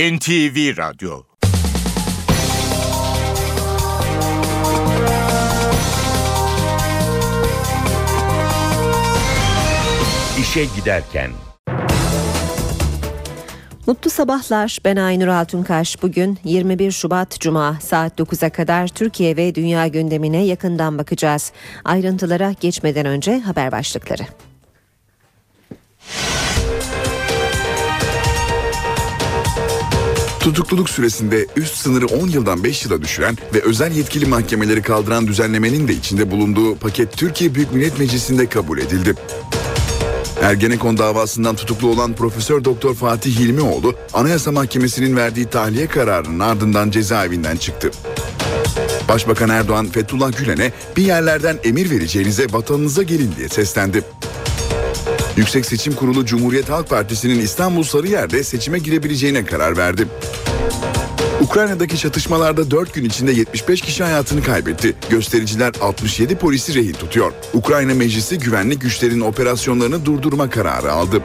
[0.00, 1.22] NTV Radyo
[10.40, 11.30] İşe Giderken
[13.86, 14.78] Mutlu sabahlar.
[14.84, 16.02] Ben Aynur Altunkaş.
[16.02, 21.52] Bugün 21 Şubat Cuma saat 9'a kadar Türkiye ve dünya gündemine yakından bakacağız.
[21.84, 24.22] Ayrıntılara geçmeden önce haber başlıkları.
[30.40, 35.88] Tutukluluk süresinde üst sınırı 10 yıldan 5 yıla düşüren ve özel yetkili mahkemeleri kaldıran düzenlemenin
[35.88, 39.14] de içinde bulunduğu paket Türkiye Büyük Millet Meclisi'nde kabul edildi.
[40.42, 47.56] Ergenekon davasından tutuklu olan Profesör Doktor Fatih Hilmioğlu, Anayasa Mahkemesi'nin verdiği tahliye kararının ardından cezaevinden
[47.56, 47.90] çıktı.
[49.08, 54.04] Başbakan Erdoğan Fethullah Gülen'e bir yerlerden emir vereceğinize vatanınıza gelin diye seslendi.
[55.40, 60.06] Yüksek Seçim Kurulu Cumhuriyet Halk Partisi'nin İstanbul Sarıyer'de seçime girebileceğine karar verdi.
[61.40, 64.96] Ukrayna'daki çatışmalarda 4 gün içinde 75 kişi hayatını kaybetti.
[65.10, 67.32] Göstericiler 67 polisi rehin tutuyor.
[67.54, 71.22] Ukrayna Meclisi güvenlik güçlerinin operasyonlarını durdurma kararı aldı.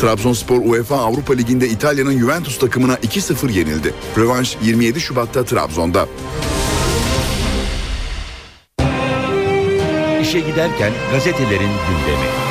[0.00, 3.94] Trabzonspor UEFA Avrupa Ligi'nde İtalya'nın Juventus takımına 2-0 yenildi.
[4.18, 6.08] Rövanş 27 Şubat'ta Trabzon'da.
[10.22, 12.47] İşe giderken gazetelerin gündemi.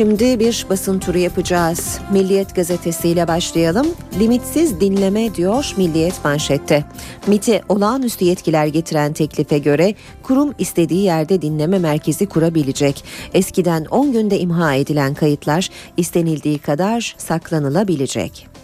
[0.00, 1.98] Şimdi bir basın turu yapacağız.
[2.12, 3.86] Milliyet gazetesiyle başlayalım.
[4.20, 6.84] Limitsiz dinleme diyor Milliyet manşette.
[7.26, 13.04] MIT'e olağanüstü yetkiler getiren teklife göre kurum istediği yerde dinleme merkezi kurabilecek.
[13.34, 18.59] Eskiden 10 günde imha edilen kayıtlar istenildiği kadar saklanılabilecek.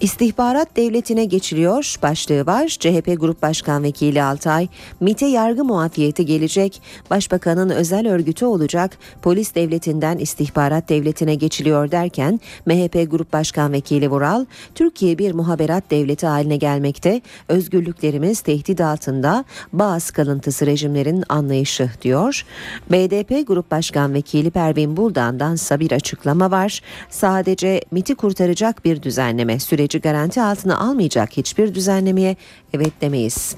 [0.00, 2.68] İstihbarat devletine geçiliyor başlığı var.
[2.68, 4.68] CHP Grup Başkan Vekili Altay,
[5.00, 13.10] MIT'e yargı muafiyeti gelecek, başbakanın özel örgütü olacak, polis devletinden istihbarat devletine geçiliyor derken MHP
[13.10, 20.66] Grup Başkan Vekili Vural, Türkiye bir muhaberat devleti haline gelmekte, özgürlüklerimiz tehdit altında, bazı kalıntısı
[20.66, 22.44] rejimlerin anlayışı diyor.
[22.90, 26.80] BDP Grup Başkan Vekili Pervin Buldan'dan bir açıklama var.
[27.10, 32.36] Sadece MIT'i kurtaracak bir düzenleme süreci süreci garanti altına almayacak hiçbir düzenlemeye
[32.72, 33.56] evet demeyiz.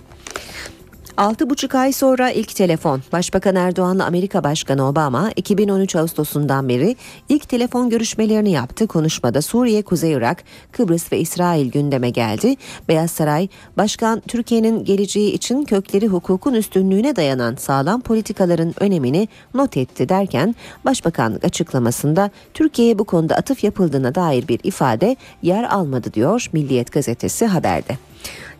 [1.16, 3.02] 6,5 ay sonra ilk telefon.
[3.12, 6.96] Başbakan Erdoğan'la Amerika Başkanı Obama 2013 Ağustos'undan beri
[7.28, 8.86] ilk telefon görüşmelerini yaptı.
[8.86, 12.56] Konuşmada Suriye, Kuzey Irak, Kıbrıs ve İsrail gündeme geldi.
[12.88, 20.08] Beyaz Saray, Başkan Türkiye'nin geleceği için kökleri hukukun üstünlüğüne dayanan sağlam politikaların önemini not etti
[20.08, 20.54] derken
[20.84, 27.46] Başbakanlık açıklamasında Türkiye'ye bu konuda atıf yapıldığına dair bir ifade yer almadı diyor Milliyet gazetesi
[27.46, 28.09] haberde.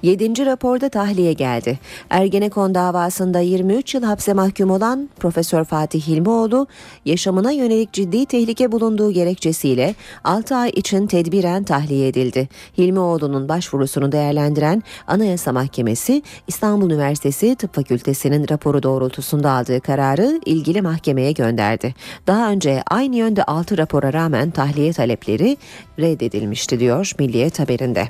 [0.03, 0.47] 7.
[0.47, 1.79] raporda tahliye geldi.
[2.11, 6.67] Ergenekon davasında 23 yıl hapse mahkum olan Profesör Fatih Hilmioğlu
[7.05, 9.95] yaşamına yönelik ciddi tehlike bulunduğu gerekçesiyle
[10.25, 12.49] 6 ay için tedbiren tahliye edildi.
[12.79, 21.33] Hilmioğlu'nun başvurusunu değerlendiren Anayasa Mahkemesi İstanbul Üniversitesi Tıp Fakültesi'nin raporu doğrultusunda aldığı kararı ilgili mahkemeye
[21.33, 21.95] gönderdi.
[22.27, 25.57] Daha önce aynı yönde 6 rapora rağmen tahliye talepleri
[25.99, 28.09] reddedilmişti diyor Milliyet haberinde.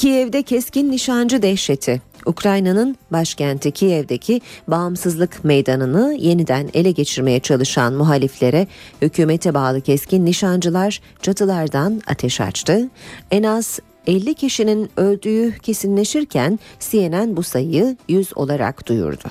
[0.00, 2.02] Kiev'de keskin nişancı dehşeti.
[2.26, 8.66] Ukrayna'nın başkenti Kiev'deki bağımsızlık meydanını yeniden ele geçirmeye çalışan muhaliflere
[9.02, 12.88] hükümete bağlı keskin nişancılar çatılardan ateş açtı.
[13.30, 19.28] En az 50 kişinin öldüğü kesinleşirken CNN bu sayıyı 100 olarak duyurdu.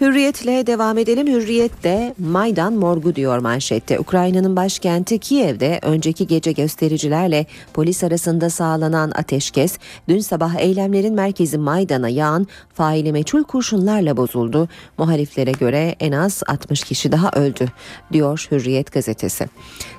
[0.00, 1.26] Hürriyetle devam edelim.
[1.26, 4.00] Hürriyet de Maydan morgu diyor manşette.
[4.00, 12.08] Ukrayna'nın başkenti Kiev'de önceki gece göstericilerle polis arasında sağlanan ateşkes dün sabah eylemlerin merkezi Maydan'a
[12.08, 14.68] yağan faili meçhul kurşunlarla bozuldu.
[14.98, 17.66] Muhaliflere göre en az 60 kişi daha öldü
[18.12, 19.48] diyor Hürriyet gazetesi.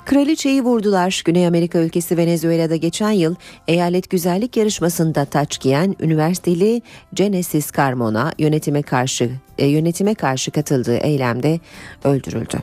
[0.08, 1.22] Kraliçeyi vurdular.
[1.26, 3.36] Güney Amerika ülkesi Venezuela'da geçen yıl
[3.68, 6.82] eyalet güzellik yarışmasında taç giyen üniversiteli
[7.14, 11.60] Genesis Carmona yönetime karşı e, yönetime karşı katıldığı eylemde
[12.04, 12.58] öldürüldü.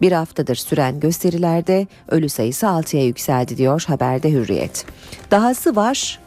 [0.00, 4.84] Bir haftadır süren gösterilerde ölü sayısı 6'ya yükseldi diyor haberde Hürriyet.
[5.30, 6.20] Dahası var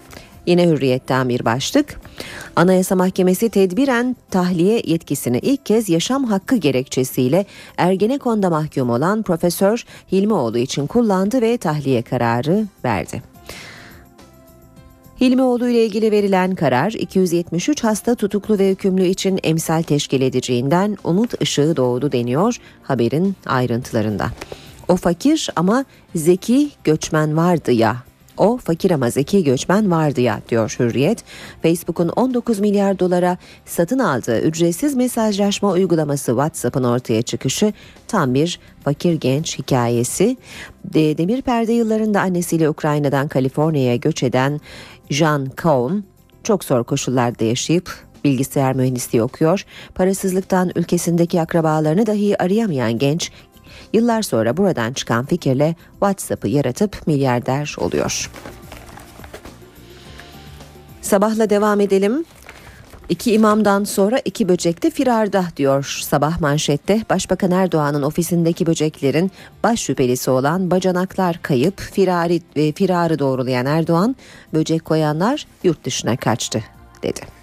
[0.45, 1.99] Yine hürriyetten bir başlık.
[2.55, 7.45] Anayasa Mahkemesi tedbiren tahliye yetkisini ilk kez yaşam hakkı gerekçesiyle
[7.77, 13.21] Ergenekon'da mahkum olan Profesör Hilmioğlu için kullandı ve tahliye kararı verdi.
[15.21, 21.41] Hilmioğlu ile ilgili verilen karar 273 hasta tutuklu ve hükümlü için emsal teşkil edeceğinden umut
[21.41, 24.31] ışığı doğdu deniyor haberin ayrıntılarında.
[24.87, 25.85] O fakir ama
[26.15, 27.97] zeki göçmen vardı ya
[28.37, 31.23] O fakir ama zeki göçmen vardı ya diyor Hürriyet.
[31.61, 37.73] Facebook'un 19 milyar dolara satın aldığı ücretsiz mesajlaşma uygulaması WhatsApp'ın ortaya çıkışı
[38.07, 40.37] tam bir fakir genç hikayesi.
[40.93, 44.61] Demir perde yıllarında annesiyle Ukrayna'dan Kaliforniya'ya göç eden
[45.09, 46.03] Jean Kaum
[46.43, 47.91] çok zor koşullarda yaşayıp
[48.23, 49.65] bilgisayar mühendisliği okuyor.
[49.95, 53.31] Parasızlıktan ülkesindeki akrabalarını dahi arayamayan genç
[53.93, 58.29] yıllar sonra buradan çıkan fikirle WhatsApp'ı yaratıp milyarder oluyor.
[61.01, 62.25] Sabahla devam edelim.
[63.09, 67.01] İki imamdan sonra iki böcek de firarda diyor sabah manşette.
[67.09, 69.31] Başbakan Erdoğan'ın ofisindeki böceklerin
[69.63, 74.15] baş şüphelisi olan bacanaklar kayıp firari, e, firarı doğrulayan Erdoğan
[74.53, 76.63] böcek koyanlar yurt dışına kaçtı
[77.03, 77.42] dedi.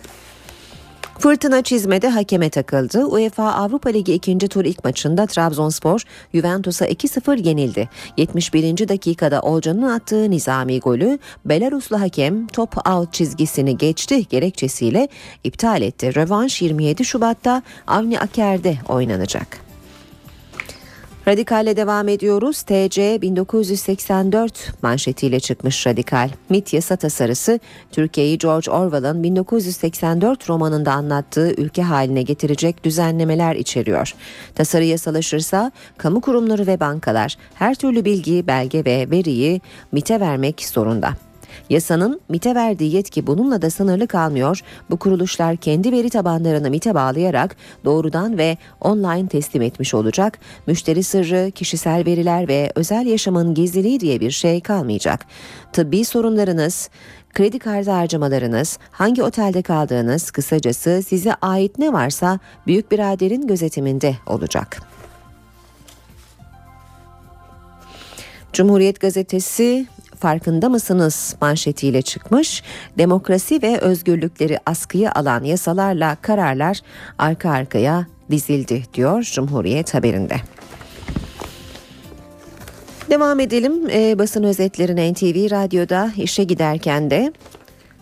[1.21, 3.05] Fırtına çizmede hakeme takıldı.
[3.05, 6.03] UEFA Avrupa Ligi ikinci tur ilk maçında Trabzonspor
[6.35, 7.89] Juventus'a 2-0 yenildi.
[8.17, 8.89] 71.
[8.89, 15.09] dakikada Olcan'ın attığı nizami golü Belaruslu hakem top out çizgisini geçti gerekçesiyle
[15.45, 16.15] iptal etti.
[16.15, 19.70] Rövanş 27 Şubat'ta Avni Aker'de oynanacak.
[21.31, 22.63] Radikale devam ediyoruz.
[22.63, 26.31] TC 1984 manşetiyle çıkmış Radikal.
[26.49, 27.61] MIT yasa tasarısı
[27.93, 34.15] Türkiye'yi George Orwell'ın 1984 romanında anlattığı ülke haline getirecek düzenlemeler içeriyor.
[34.55, 39.61] Tasarı yasalaşırsa kamu kurumları ve bankalar her türlü bilgi, belge ve veriyi
[39.93, 41.30] MIT'e vermek zorunda.
[41.71, 44.61] Yasanın MIT'e verdiği yetki bununla da sınırlı kalmıyor.
[44.91, 50.39] Bu kuruluşlar kendi veri tabanlarını MIT'e bağlayarak doğrudan ve online teslim etmiş olacak.
[50.67, 55.27] Müşteri sırrı, kişisel veriler ve özel yaşamın gizliliği diye bir şey kalmayacak.
[55.73, 56.91] Tıbbi sorunlarınız,
[57.35, 64.83] kredi kartı harcamalarınız, hangi otelde kaldığınız, kısacası size ait ne varsa büyük biraderin gözetiminde olacak.
[68.53, 69.87] Cumhuriyet gazetesi
[70.21, 72.63] farkında mısınız manşetiyle çıkmış.
[72.99, 76.81] Demokrasi ve özgürlükleri askıya alan yasalarla kararlar
[77.19, 80.37] arka arkaya dizildi diyor Cumhuriyet haberinde.
[83.11, 87.33] Devam edelim e, basın özetlerine NTV Radyo'da işe giderken de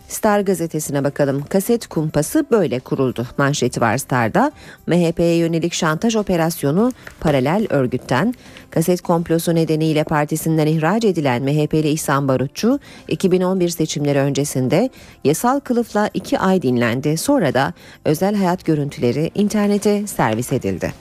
[0.09, 1.43] Star gazetesine bakalım.
[1.49, 3.27] Kaset kumpası böyle kuruldu.
[3.37, 4.51] Manşeti var Star'da.
[4.87, 8.33] MHP'ye yönelik şantaj operasyonu paralel örgütten.
[8.69, 14.89] Kaset komplosu nedeniyle partisinden ihraç edilen MHP'li İhsan Barutçu 2011 seçimleri öncesinde
[15.23, 17.17] yasal kılıfla iki ay dinlendi.
[17.17, 17.73] Sonra da
[18.05, 20.93] özel hayat görüntüleri internete servis edildi.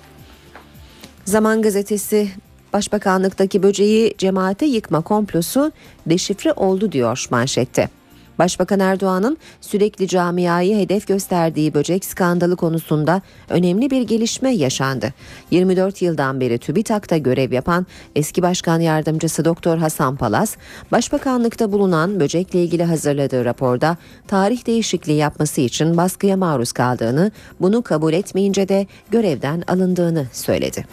[1.25, 2.29] Zaman gazetesi
[2.73, 5.73] Başbakanlıktaki böceği cemaate yıkma komplosu
[6.07, 7.98] deşifre oldu diyor manşette.
[8.39, 15.13] Başbakan Erdoğan'ın sürekli camiayı hedef gösterdiği böcek skandalı konusunda önemli bir gelişme yaşandı.
[15.51, 17.87] 24 yıldan beri TÜBİTAK'ta görev yapan
[18.17, 20.57] eski başkan yardımcısı Doktor Hasan Palas,
[20.93, 23.97] başbakanlıkta bulunan böcekle ilgili hazırladığı raporda
[24.27, 30.87] tarih değişikliği yapması için baskıya maruz kaldığını, bunu kabul etmeyince de görevden alındığını söyledi.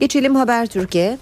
[0.00, 1.18] Geçelim Haber Türkiye.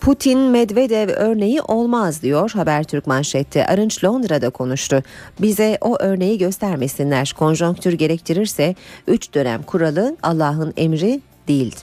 [0.00, 3.66] Putin Medvedev örneği olmaz diyor Habertürk manşette.
[3.66, 5.02] Arınç Londra'da konuştu.
[5.40, 7.34] Bize o örneği göstermesinler.
[7.38, 8.74] Konjonktür gerektirirse
[9.06, 11.76] 3 dönem kuralı Allah'ın emri değil.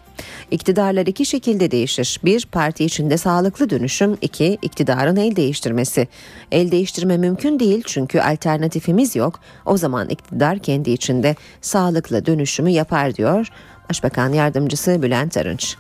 [0.51, 2.19] İktidarlar iki şekilde değişir.
[2.25, 4.17] Bir, parti içinde sağlıklı dönüşüm.
[4.21, 6.07] iki iktidarın el değiştirmesi.
[6.51, 9.39] El değiştirme mümkün değil çünkü alternatifimiz yok.
[9.65, 13.47] O zaman iktidar kendi içinde sağlıklı dönüşümü yapar diyor
[13.89, 15.77] Başbakan Yardımcısı Bülent Arınç.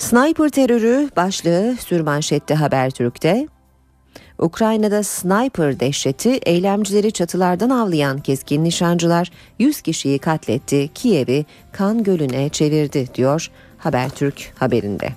[0.00, 3.48] Sniper terörü başlığı sürmanşette Habertürk'te.
[4.38, 13.08] Ukrayna'da sniper dehşeti eylemcileri çatılardan avlayan keskin nişancılar 100 kişiyi katletti, Kiev'i kan gölüne çevirdi
[13.14, 15.08] diyor Habertürk haberinde.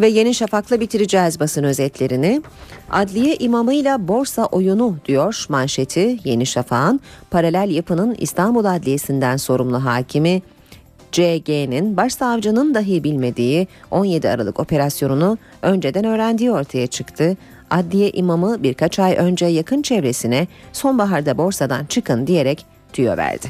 [0.00, 2.42] Ve Yeni Şafak'la bitireceğiz basın özetlerini.
[2.90, 10.42] Adliye imamıyla borsa oyunu diyor manşeti Yeni Şafak'ın paralel yapının İstanbul Adliyesi'nden sorumlu hakimi
[11.12, 17.36] CG'nin başsavcının dahi bilmediği 17 Aralık operasyonunu önceden öğrendiği ortaya çıktı.
[17.70, 23.48] Adliye imamı birkaç ay önce yakın çevresine sonbaharda borsadan çıkın diyerek tüyo verdi.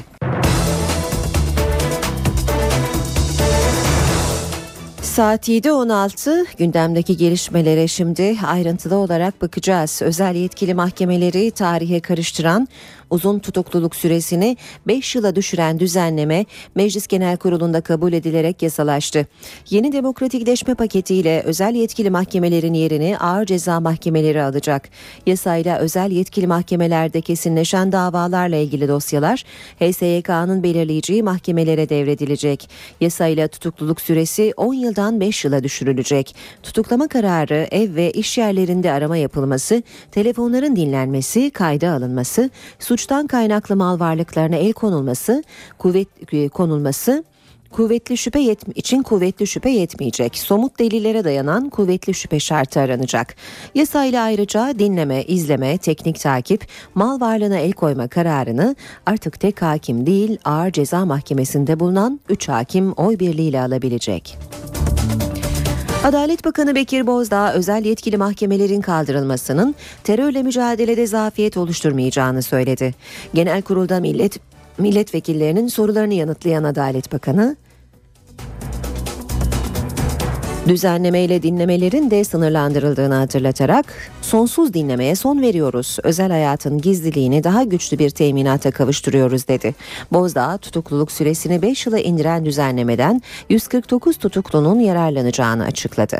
[5.19, 10.01] Saat 7.16 gündemdeki gelişmelere şimdi ayrıntılı olarak bakacağız.
[10.01, 12.67] Özel yetkili mahkemeleri tarihe karıştıran
[13.09, 19.27] Uzun tutukluluk süresini 5 yıla düşüren düzenleme Meclis Genel Kurulu'nda kabul edilerek yasalaştı.
[19.69, 24.89] Yeni demokratikleşme paketiyle özel yetkili mahkemelerin yerini ağır ceza mahkemeleri alacak.
[25.25, 29.43] Yasayla özel yetkili mahkemelerde kesinleşen davalarla ilgili dosyalar
[29.79, 32.69] HSYK'nın belirleyeceği mahkemelere devredilecek.
[33.01, 36.35] Yasayla tutukluluk süresi 10 yıldan 5 yıla düşürülecek.
[36.63, 42.49] Tutuklama kararı ev ve iş yerlerinde arama yapılması, telefonların dinlenmesi, kayda alınması,
[42.99, 45.43] suçtan kaynaklı mal varlıklarına el konulması,
[45.77, 47.23] kuvvet e, konulması,
[47.71, 50.37] kuvvetli şüphe yet- için kuvvetli şüphe yetmeyecek.
[50.37, 53.35] Somut delillere dayanan kuvvetli şüphe şartı aranacak.
[53.75, 58.75] Yasayla ayrıca dinleme, izleme, teknik takip, mal varlığına el koyma kararını
[59.05, 64.37] artık tek hakim değil ağır ceza mahkemesinde bulunan 3 hakim oy birliğiyle alabilecek.
[66.03, 72.95] Adalet Bakanı Bekir Bozdağ özel yetkili mahkemelerin kaldırılmasının terörle mücadelede zafiyet oluşturmayacağını söyledi.
[73.33, 74.39] Genel kurulda millet
[74.77, 77.55] milletvekillerinin sorularını yanıtlayan Adalet Bakanı
[80.67, 83.85] Düzenlemeyle dinlemelerin de sınırlandırıldığını hatırlatarak
[84.21, 85.97] sonsuz dinlemeye son veriyoruz.
[86.03, 89.75] Özel hayatın gizliliğini daha güçlü bir teminata kavuşturuyoruz dedi.
[90.13, 96.19] Bozdağ tutukluluk süresini 5 yıla indiren düzenlemeden 149 tutuklunun yararlanacağını açıkladı.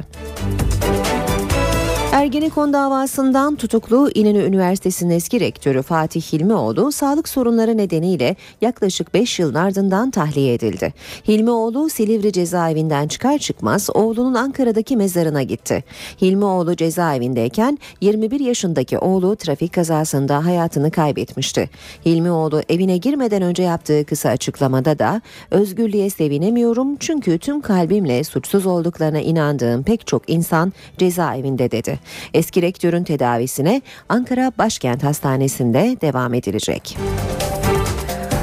[2.29, 9.53] Ergenekon davasından tutuklu İnönü Üniversitesi'nin eski rektörü Fatih Hilmioğlu sağlık sorunları nedeniyle yaklaşık 5 yılın
[9.53, 10.93] ardından tahliye edildi.
[11.27, 15.83] Hilmioğlu Silivri cezaevinden çıkar çıkmaz oğlunun Ankara'daki mezarına gitti.
[16.21, 21.69] Hilmioğlu cezaevindeyken 21 yaşındaki oğlu trafik kazasında hayatını kaybetmişti.
[22.05, 25.21] Hilmioğlu evine girmeden önce yaptığı kısa açıklamada da
[25.51, 31.99] özgürlüğe sevinemiyorum çünkü tüm kalbimle suçsuz olduklarına inandığım pek çok insan cezaevinde dedi.
[32.33, 36.97] Eski rektörün tedavisine Ankara Başkent Hastanesi'nde devam edilecek.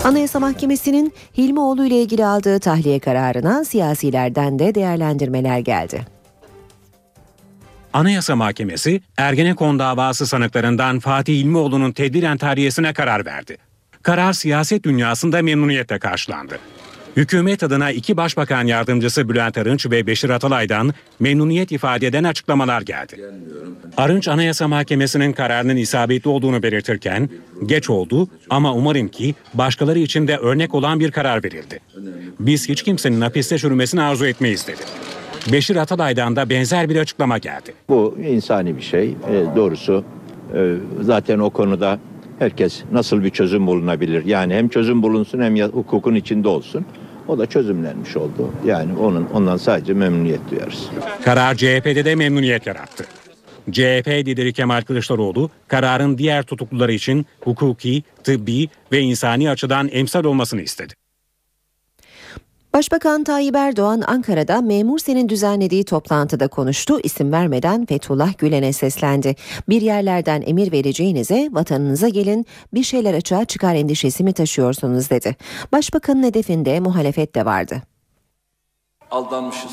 [0.04, 6.06] Anayasa Mahkemesi'nin Hilmioğlu ile ilgili aldığı tahliye kararına siyasilerden de değerlendirmeler geldi.
[7.92, 13.56] Anayasa Mahkemesi Ergenekon davası sanıklarından Fatih İlmioğlu'nun tedbiren tahliyesine karar verdi.
[14.02, 16.58] Karar siyaset dünyasında memnuniyetle karşılandı.
[17.16, 23.24] Hükümet adına iki başbakan yardımcısı Bülent Arınç ve Beşir Atalay'dan memnuniyet ifade eden açıklamalar geldi.
[23.96, 27.30] Arınç Anayasa Mahkemesi'nin kararının isabetli olduğunu belirtirken
[27.66, 31.80] geç oldu ama umarım ki başkaları için de örnek olan bir karar verildi.
[32.40, 34.82] Biz hiç kimsenin hapiste çürümesini arzu etmeyiz dedi.
[35.52, 37.74] Beşir Atalay'dan da benzer bir açıklama geldi.
[37.88, 39.08] Bu insani bir şey.
[39.08, 40.04] E, doğrusu
[40.54, 41.98] e, zaten o konuda
[42.38, 44.24] herkes nasıl bir çözüm bulunabilir?
[44.24, 46.86] Yani hem çözüm bulunsun hem hukukun içinde olsun.
[47.28, 48.52] O da çözümlenmiş oldu.
[48.64, 50.88] Yani onun ondan sadece memnuniyet duyarız.
[51.24, 53.04] Karar CHP'de de memnuniyet yarattı.
[53.70, 60.62] CHP lideri Kemal Kılıçdaroğlu kararın diğer tutukluları için hukuki, tıbbi ve insani açıdan emsal olmasını
[60.62, 60.94] istedi.
[62.76, 67.00] Başbakan Tayyip Erdoğan Ankara'da Memur Sen'in düzenlediği toplantıda konuştu.
[67.02, 69.34] İsim vermeden Fethullah Gülen'e seslendi.
[69.68, 75.36] Bir yerlerden emir vereceğinize vatanınıza gelin bir şeyler açığa çıkar endişesi mi taşıyorsunuz dedi.
[75.72, 77.82] Başbakanın hedefinde muhalefet de vardı.
[79.10, 79.72] aldanmışız.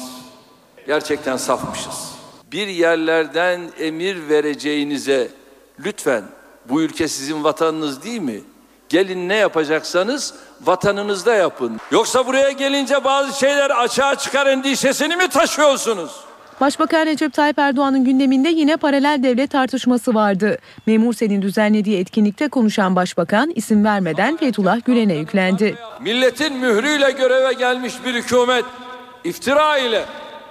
[0.87, 2.11] Gerçekten safmışız.
[2.51, 5.27] Bir yerlerden emir vereceğinize
[5.85, 6.23] lütfen
[6.69, 8.41] bu ülke sizin vatanınız değil mi?
[8.89, 10.33] Gelin ne yapacaksanız
[10.65, 11.79] vatanınızda yapın.
[11.91, 16.11] Yoksa buraya gelince bazı şeyler açığa çıkar endişesini mi taşıyorsunuz?
[16.61, 20.57] Başbakan Recep Tayyip Erdoğan'ın gündeminde yine paralel devlet tartışması vardı.
[20.85, 25.75] Memur Sen'in düzenlediği etkinlikte konuşan başbakan isim vermeden Fethullah Gülen'e yüklendi.
[26.01, 28.65] Milletin mührüyle göreve gelmiş bir hükümet
[29.23, 30.05] iftira ile,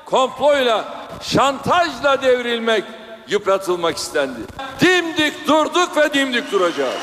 [0.04, 0.84] komployla,
[1.22, 2.84] şantajla devrilmek,
[3.32, 4.40] yıpratılmak istendi.
[4.80, 7.02] Dimdik durduk ve dimdik duracağız.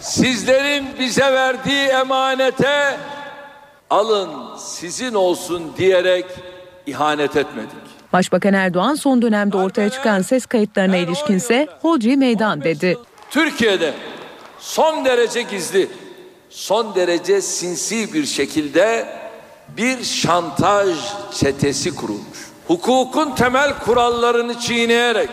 [0.00, 2.98] Sizlerin bize verdiği emanete
[3.90, 6.26] alın sizin olsun diyerek
[6.86, 7.86] ihanet etmedik.
[8.12, 12.98] Başbakan Erdoğan son dönemde ortaya çıkan ses kayıtlarına ilişkinse hodri meydan dedi.
[13.30, 13.94] Türkiye'de
[14.58, 15.88] son derece gizli,
[16.50, 19.06] son derece sinsi bir şekilde
[19.76, 20.96] bir şantaj
[21.32, 22.38] çetesi kurulmuş.
[22.66, 25.30] Hukukun temel kurallarını çiğneyerek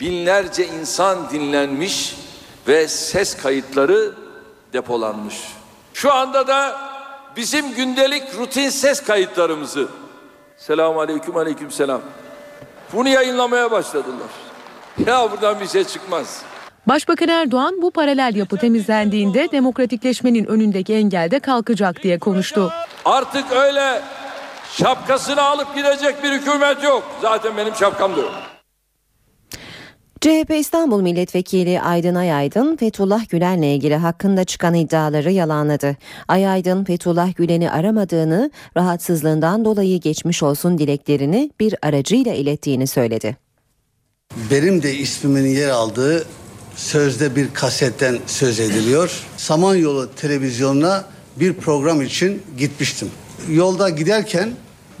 [0.00, 2.16] binlerce insan dinlenmiş
[2.68, 4.12] ve ses kayıtları
[4.72, 5.36] depolanmış.
[5.94, 6.78] Şu anda da
[7.36, 9.88] bizim gündelik rutin ses kayıtlarımızı
[10.60, 12.00] Selamun aleyküm aleyküm selam.
[12.92, 14.28] Bunu yayınlamaya başladılar.
[15.06, 16.42] Ya buradan bir şey çıkmaz.
[16.86, 22.72] Başbakan Erdoğan bu paralel yapı temizlendiğinde demokratikleşmenin önündeki engel de kalkacak diye konuştu.
[23.04, 24.02] Artık öyle
[24.72, 27.02] şapkasını alıp gidecek bir hükümet yok.
[27.22, 28.32] Zaten benim şapkam da yok.
[30.20, 35.96] CHP İstanbul Milletvekili Aydın Ayaydın, Fethullah Gülen'le ilgili hakkında çıkan iddiaları yalanladı.
[36.28, 43.36] Ayaydın, Fethullah Gülen'i aramadığını, rahatsızlığından dolayı geçmiş olsun dileklerini bir aracıyla ilettiğini söyledi.
[44.50, 46.24] Benim de ismimin yer aldığı
[46.76, 49.26] sözde bir kasetten söz ediliyor.
[49.36, 51.04] Samanyolu televizyonuna
[51.36, 53.10] bir program için gitmiştim.
[53.50, 54.50] Yolda giderken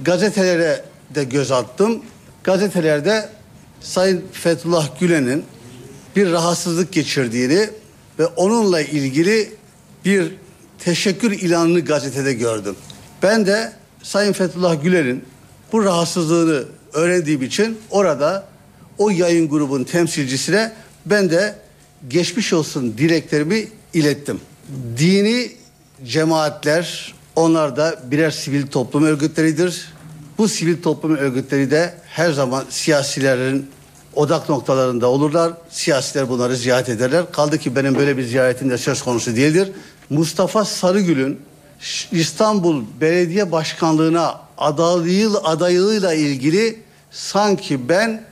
[0.00, 0.84] gazetelere
[1.14, 2.02] de göz attım.
[2.44, 3.39] Gazetelerde
[3.80, 5.44] Sayın Fethullah Gülen'in
[6.16, 7.70] bir rahatsızlık geçirdiğini
[8.18, 9.52] ve onunla ilgili
[10.04, 10.34] bir
[10.78, 12.76] teşekkür ilanını gazetede gördüm.
[13.22, 13.72] Ben de
[14.02, 15.24] Sayın Fethullah Gülen'in
[15.72, 18.46] bu rahatsızlığını öğrendiğim için orada
[18.98, 20.72] o yayın grubun temsilcisine
[21.06, 21.54] ben de
[22.08, 24.40] geçmiş olsun dileklerimi ilettim.
[24.98, 25.52] Dini
[26.04, 29.92] cemaatler onlar da birer sivil toplum örgütleridir.
[30.40, 33.70] Bu sivil toplum örgütleri de her zaman siyasilerin
[34.14, 35.52] odak noktalarında olurlar.
[35.70, 37.32] Siyasiler bunları ziyaret ederler.
[37.32, 39.72] Kaldı ki benim böyle bir ziyaretim de söz konusu değildir.
[40.10, 41.40] Mustafa Sarıgül'ün
[42.12, 48.22] İstanbul Belediye Başkanlığına adaylığı, adaylığıyla ilgili sanki ben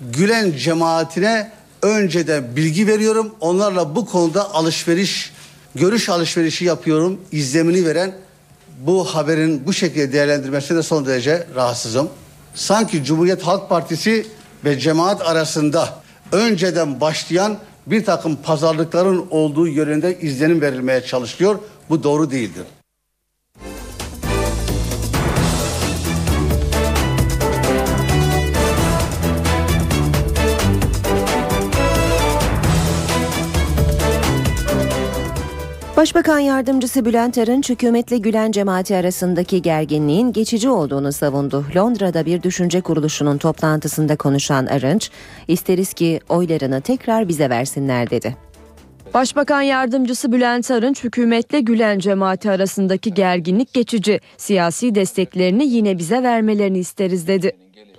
[0.00, 3.34] Gülen cemaatine önceden bilgi veriyorum.
[3.40, 5.32] Onlarla bu konuda alışveriş,
[5.74, 7.20] görüş alışverişi yapıyorum.
[7.32, 8.27] İzlemini veren
[8.86, 12.08] bu haberin bu şekilde değerlendirmesine de son derece rahatsızım.
[12.54, 14.26] Sanki Cumhuriyet Halk Partisi
[14.64, 15.88] ve cemaat arasında
[16.32, 21.58] önceden başlayan bir takım pazarlıkların olduğu yönünde izlenim verilmeye çalışılıyor.
[21.90, 22.64] Bu doğru değildir.
[35.98, 41.64] Başbakan Yardımcısı Bülent Arınç hükümetle Gülen cemaati arasındaki gerginliğin geçici olduğunu savundu.
[41.76, 45.10] Londra'da bir düşünce kuruluşunun toplantısında konuşan Arınç,
[45.48, 48.36] isteriz ki oylarını tekrar bize versinler dedi.
[49.14, 56.78] Başbakan Yardımcısı Bülent Arınç hükümetle Gülen cemaati arasındaki gerginlik geçici, siyasi desteklerini yine bize vermelerini
[56.78, 57.52] isteriz dedi.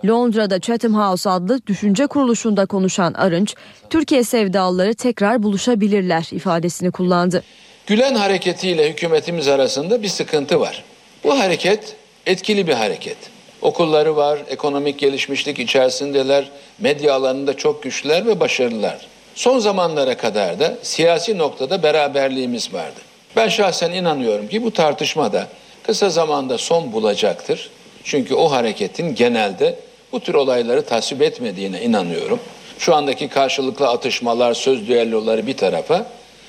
[0.05, 3.55] Londra'da Chatham House adlı düşünce kuruluşunda konuşan Arınç,
[3.89, 7.43] Türkiye sevdalıları tekrar buluşabilirler ifadesini kullandı.
[7.89, 10.83] Gülen hareketiyle hükümetimiz arasında bir sıkıntı var.
[11.23, 13.17] Bu hareket etkili bir hareket.
[13.61, 18.97] Okulları var, ekonomik gelişmişlik içerisindeler, medya alanında çok güçlüler ve başarılılar.
[19.35, 22.99] Son zamanlara kadar da siyasi noktada beraberliğimiz vardı.
[23.35, 25.47] Ben şahsen inanıyorum ki bu tartışma da
[25.83, 27.69] kısa zamanda son bulacaktır.
[28.03, 29.75] Çünkü o hareketin genelde
[30.11, 32.39] bu tür olayları tasvip etmediğine inanıyorum.
[32.79, 36.05] Şu andaki karşılıklı atışmalar, söz düelloları bir tarafa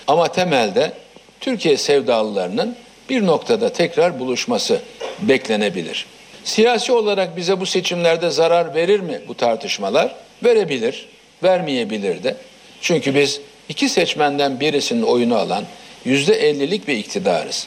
[0.06, 0.92] ama temelde
[1.40, 2.76] Türkiye sevdalılarının
[3.10, 4.80] bir noktada tekrar buluşması
[5.22, 6.06] beklenebilir.
[6.44, 10.14] Siyasi olarak bize bu seçimlerde zarar verir mi bu tartışmalar?
[10.44, 11.08] Verebilir,
[11.42, 12.36] vermeyebilir de.
[12.80, 15.64] Çünkü biz iki seçmenden birisinin oyunu alan
[16.04, 17.66] yüzde ellilik bir iktidarız.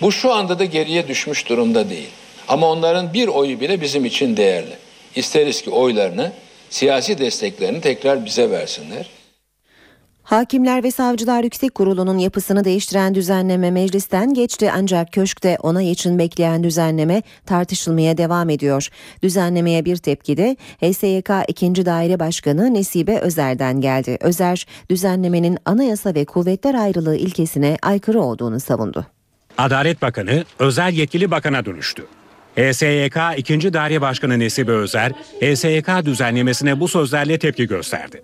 [0.00, 2.08] Bu şu anda da geriye düşmüş durumda değil.
[2.48, 4.76] Ama onların bir oyu bile bizim için değerli.
[5.16, 6.32] İsteriz ki oylarını,
[6.70, 9.06] siyasi desteklerini tekrar bize versinler.
[10.24, 16.64] Hakimler ve Savcılar Yüksek Kurulu'nun yapısını değiştiren düzenleme meclisten geçti ancak köşkte onay için bekleyen
[16.64, 18.88] düzenleme tartışılmaya devam ediyor.
[19.22, 21.86] Düzenlemeye bir tepki de HSYK 2.
[21.86, 24.18] Daire Başkanı Nesibe Özer'den geldi.
[24.20, 29.06] Özer, düzenlemenin anayasa ve kuvvetler ayrılığı ilkesine aykırı olduğunu savundu.
[29.58, 32.06] Adalet Bakanı özel yetkili bakana dönüştü.
[32.56, 33.72] HSYK 2.
[33.72, 38.22] Daire Başkanı Nesibe Özer, HSYK düzenlemesine bu sözlerle tepki gösterdi.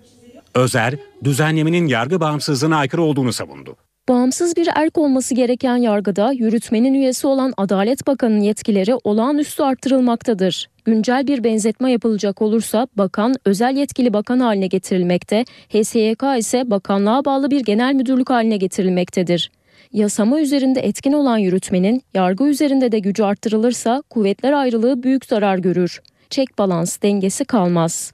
[0.55, 3.75] Özer, düzenlemenin yargı bağımsızlığına aykırı olduğunu savundu.
[4.09, 10.69] Bağımsız bir erk olması gereken yargıda yürütmenin üyesi olan Adalet Bakanı'nın yetkileri olağanüstü arttırılmaktadır.
[10.85, 17.51] Güncel bir benzetme yapılacak olursa bakan özel yetkili bakan haline getirilmekte, HSYK ise bakanlığa bağlı
[17.51, 19.51] bir genel müdürlük haline getirilmektedir.
[19.93, 26.01] Yasama üzerinde etkin olan yürütmenin yargı üzerinde de gücü arttırılırsa kuvvetler ayrılığı büyük zarar görür.
[26.29, 28.11] Çek balans dengesi kalmaz.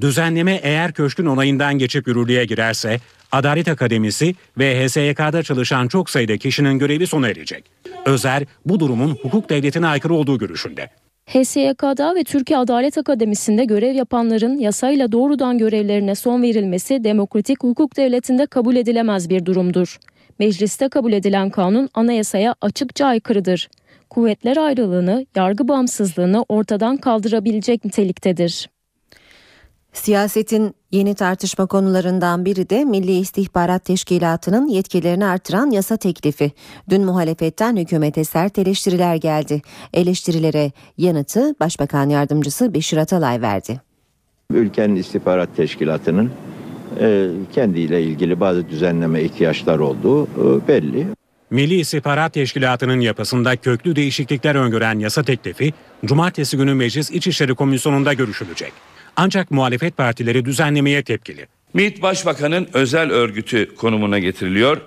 [0.00, 3.00] Düzenleme eğer köşkün onayından geçip yürürlüğe girerse
[3.32, 7.64] Adalet Akademisi ve HSYK'da çalışan çok sayıda kişinin görevi sona erecek.
[8.06, 10.90] Özer bu durumun hukuk devletine aykırı olduğu görüşünde.
[11.26, 18.46] HSYK'da ve Türkiye Adalet Akademisi'nde görev yapanların yasayla doğrudan görevlerine son verilmesi demokratik hukuk devletinde
[18.46, 19.98] kabul edilemez bir durumdur.
[20.38, 23.68] Mecliste kabul edilen kanun anayasaya açıkça aykırıdır.
[24.10, 28.68] Kuvvetler ayrılığını, yargı bağımsızlığını ortadan kaldırabilecek niteliktedir.
[29.92, 36.52] Siyasetin yeni tartışma konularından biri de Milli İstihbarat Teşkilatı'nın yetkilerini artıran yasa teklifi.
[36.90, 39.62] Dün muhalefetten hükümete sert eleştiriler geldi.
[39.94, 43.80] Eleştirilere yanıtı Başbakan Yardımcısı Beşir Atalay verdi.
[44.52, 46.30] Ülkenin istihbarat teşkilatının
[47.00, 51.06] e, kendiyle ilgili bazı düzenleme ihtiyaçlar olduğu e, belli.
[51.50, 55.72] Milli İstihbarat Teşkilatı'nın yapısında köklü değişiklikler öngören yasa teklifi
[56.04, 58.72] Cumartesi günü Meclis İçişleri Komisyonu'nda görüşülecek.
[59.16, 61.46] Ancak muhalefet partileri düzenlemeye tepkili.
[61.74, 64.80] MİT Başbakan'ın özel örgütü konumuna getiriliyor.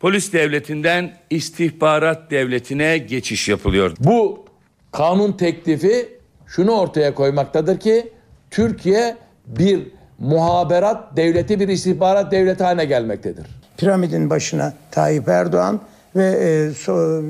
[0.00, 3.92] Polis devletinden istihbarat devletine geçiş yapılıyor.
[4.00, 4.44] Bu
[4.92, 6.08] kanun teklifi
[6.46, 8.12] şunu ortaya koymaktadır ki
[8.50, 9.80] Türkiye bir
[10.18, 13.46] muhaberat devleti bir istihbarat devleti haline gelmektedir.
[13.76, 15.80] Piramidin başına Tayyip Erdoğan
[16.16, 17.22] ve e, so,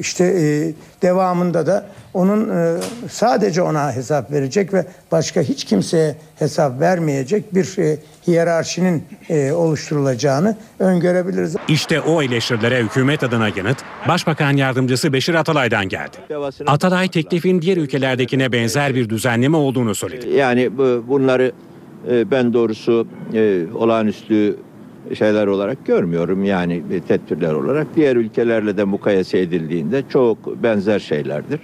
[0.00, 2.76] işte e, devamında da onun e,
[3.08, 10.56] sadece ona hesap verecek ve başka hiç kimseye hesap vermeyecek bir e, hiyerarşinin e, oluşturulacağını
[10.78, 11.56] öngörebiliriz.
[11.68, 16.16] İşte o eleştirilere hükümet adına yanıt Başbakan Yardımcısı Beşir Atalay'dan geldi.
[16.66, 20.28] Atalay teklifin diğer ülkelerdekine benzer bir düzenleme olduğunu söyledi.
[20.28, 21.52] Yani bu, bunları
[22.10, 24.56] e, ben doğrusu e, olağanüstü
[25.14, 27.86] şeyler olarak görmüyorum yani e, tedbirler olarak.
[27.96, 31.60] Diğer ülkelerle de mukayese edildiğinde çok benzer şeylerdir.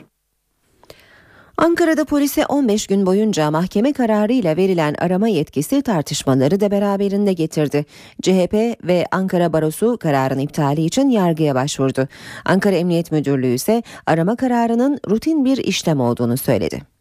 [1.57, 7.85] Ankara'da polise 15 gün boyunca mahkeme kararıyla verilen arama yetkisi tartışmaları da beraberinde getirdi.
[8.23, 8.55] CHP
[8.87, 12.09] ve Ankara Barosu kararın iptali için yargıya başvurdu.
[12.45, 16.92] Ankara Emniyet Müdürlüğü ise arama kararının rutin bir işlem olduğunu söyledi.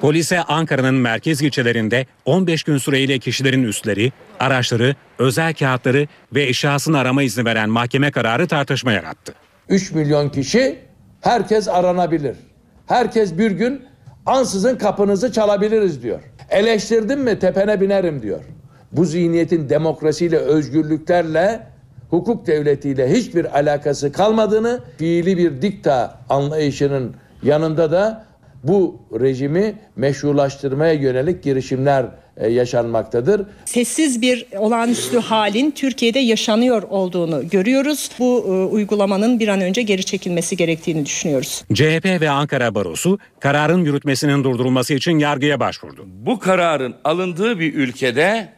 [0.00, 7.22] Polise Ankara'nın merkez ilçelerinde 15 gün süreyle kişilerin üstleri, araçları, özel kağıtları ve eşyasını arama
[7.22, 9.34] izni veren mahkeme kararı tartışma yarattı.
[9.68, 10.78] 3 milyon kişi
[11.20, 12.36] herkes aranabilir.
[12.86, 13.82] Herkes bir gün
[14.26, 16.20] ansızın kapınızı çalabiliriz diyor.
[16.50, 18.44] Eleştirdim mi tepene binerim diyor.
[18.92, 21.66] Bu zihniyetin demokrasiyle, özgürlüklerle,
[22.10, 28.29] hukuk devletiyle hiçbir alakası kalmadığını, fiili bir dikta anlayışının yanında da
[28.64, 33.42] bu rejimi meşrulaştırmaya yönelik girişimler e, yaşanmaktadır.
[33.64, 38.10] Sessiz bir olağanüstü halin Türkiye'de yaşanıyor olduğunu görüyoruz.
[38.18, 41.64] Bu e, uygulamanın bir an önce geri çekilmesi gerektiğini düşünüyoruz.
[41.74, 46.06] CHP ve Ankara Barosu kararın yürütmesinin durdurulması için yargıya başvurdu.
[46.06, 48.48] Bu kararın alındığı bir ülkede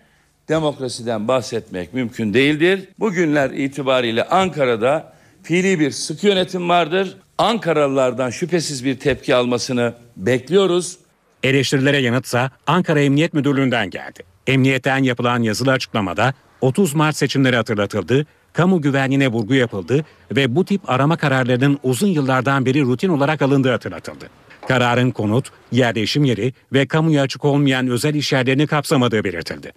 [0.49, 2.88] demokrasiden bahsetmek mümkün değildir.
[2.99, 5.12] Bugünler itibariyle Ankara'da
[5.43, 7.17] fiili bir sıkı yönetim vardır.
[7.38, 10.99] Ankaralılardan şüphesiz bir tepki almasını bekliyoruz.
[11.42, 14.23] Eleştirilere yanıtsa Ankara Emniyet Müdürlüğü'nden geldi.
[14.47, 20.05] Emniyetten yapılan yazılı açıklamada 30 Mart seçimleri hatırlatıldı, kamu güvenliğine vurgu yapıldı
[20.37, 24.25] ve bu tip arama kararlarının uzun yıllardan beri rutin olarak alındığı hatırlatıldı.
[24.68, 29.73] Kararın konut, yerleşim yeri ve kamuya açık olmayan özel iş yerlerini kapsamadığı belirtildi.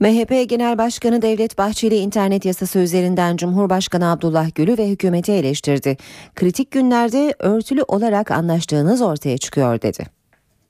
[0.00, 5.96] MHP Genel Başkanı Devlet Bahçeli internet yasası üzerinden Cumhurbaşkanı Abdullah Gül'ü ve hükümeti eleştirdi.
[6.34, 10.06] Kritik günlerde örtülü olarak anlaştığınız ortaya çıkıyor dedi.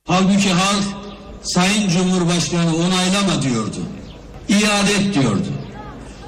[0.04, 0.84] Halbuki halk
[1.42, 3.76] Sayın Cumhurbaşkanı onaylama diyordu.
[4.48, 5.46] İade et diyordu.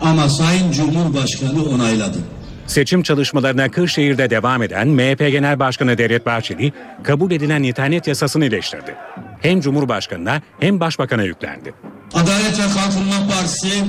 [0.01, 2.19] Ama Sayın Cumhurbaşkanı onayladı.
[2.67, 8.95] Seçim çalışmalarına Kırşehir'de devam eden MHP Genel Başkanı Devlet Bahçeli kabul edilen internet yasasını eleştirdi.
[9.41, 11.75] Hem Cumhurbaşkanına hem Başbakan'a yüklendi.
[12.15, 13.85] Adalet ve Kalkınma Partisi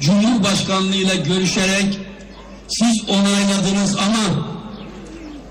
[0.00, 1.98] Cumhurbaşkanlığı ile görüşerek
[2.68, 4.46] siz onayladınız ama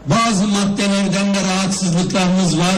[0.06, 2.76] bazı maddelerden de rahatsızlıklarınız var.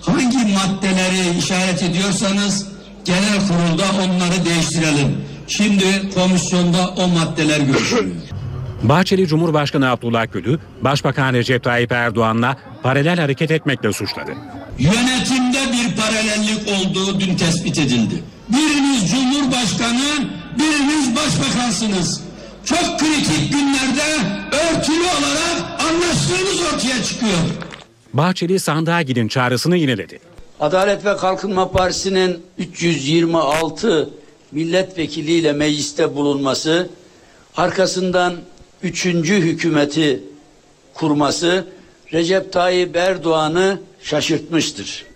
[0.00, 2.66] Hangi maddeleri işaret ediyorsanız
[3.04, 5.24] genel kurulda onları değiştirelim.
[5.48, 8.16] Şimdi komisyonda o maddeler görüşülüyor.
[8.82, 14.30] Bahçeli Cumhurbaşkanı Abdullah Gül'ü Başbakan Recep Tayyip Erdoğan'la paralel hareket etmekle suçladı.
[14.78, 18.22] Yönetimde bir paralellik olduğu dün tespit edildi.
[18.48, 22.22] Biriniz Cumhurbaşkanı, biriniz Başbakansınız.
[22.64, 24.16] Çok kritik günlerde
[24.52, 27.38] örtülü olarak anlaştığınız ortaya çıkıyor.
[28.14, 30.18] Bahçeli sandığa gidin çağrısını yineledi.
[30.60, 34.10] Adalet ve Kalkınma Partisi'nin 326
[34.52, 36.90] milletvekiliyle mecliste bulunması,
[37.56, 38.34] arkasından
[38.82, 40.22] üçüncü hükümeti
[40.94, 41.66] kurması
[42.12, 45.10] Recep Tayyip Erdoğan'ı şaşırtmıştır.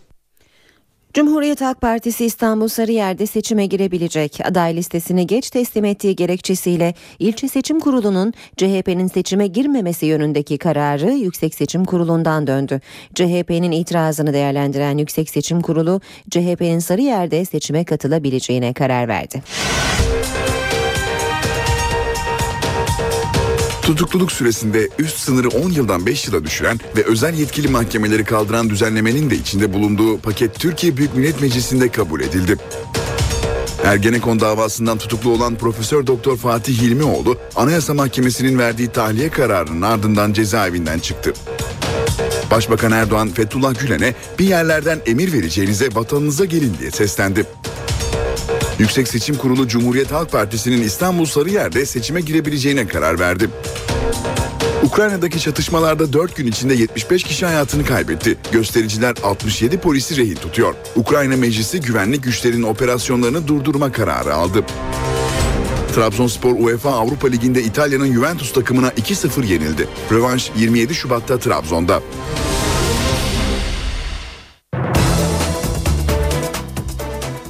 [1.15, 4.41] Cumhuriyet Halk Partisi İstanbul Sarıyer'de seçime girebilecek.
[4.45, 11.55] Aday listesini geç teslim ettiği gerekçesiyle ilçe seçim kurulunun CHP'nin seçime girmemesi yönündeki kararı Yüksek
[11.55, 12.81] Seçim Kurulu'ndan döndü.
[13.15, 16.01] CHP'nin itirazını değerlendiren Yüksek Seçim Kurulu
[16.31, 19.43] CHP'nin Sarıyer'de seçime katılabileceğine karar verdi.
[23.85, 29.31] Tutukluluk süresinde üst sınırı 10 yıldan 5 yıla düşüren ve özel yetkili mahkemeleri kaldıran düzenlemenin
[29.31, 32.57] de içinde bulunduğu paket Türkiye Büyük Millet Meclisi'nde kabul edildi.
[33.85, 40.99] Ergenekon davasından tutuklu olan Profesör Doktor Fatih Hilmioğlu, Anayasa Mahkemesi'nin verdiği tahliye kararının ardından cezaevinden
[40.99, 41.33] çıktı.
[42.51, 47.47] Başbakan Erdoğan Fethullah Gülen'e bir yerlerden emir vereceğinize vatanınıza gelin diye seslendi.
[48.79, 53.49] Yüksek Seçim Kurulu Cumhuriyet Halk Partisi'nin İstanbul Sarıyer'de seçime girebileceğine karar verdi.
[54.83, 58.37] Ukrayna'daki çatışmalarda 4 gün içinde 75 kişi hayatını kaybetti.
[58.53, 60.75] Göstericiler 67 polisi rehin tutuyor.
[60.97, 64.65] Ukrayna Meclisi güvenlik güçlerinin operasyonlarını durdurma kararı aldı.
[65.95, 69.89] Trabzonspor UEFA Avrupa Ligi'nde İtalya'nın Juventus takımına 2-0 yenildi.
[70.13, 72.01] Rövanş 27 Şubat'ta Trabzon'da.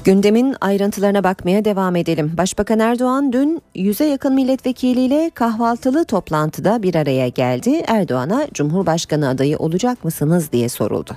[0.04, 2.32] Gündemin ayrıntılarına bakmaya devam edelim.
[2.36, 7.82] Başbakan Erdoğan dün yüze yakın milletvekiliyle kahvaltılı toplantıda bir araya geldi.
[7.86, 11.16] Erdoğan'a Cumhurbaşkanı adayı olacak mısınız diye soruldu.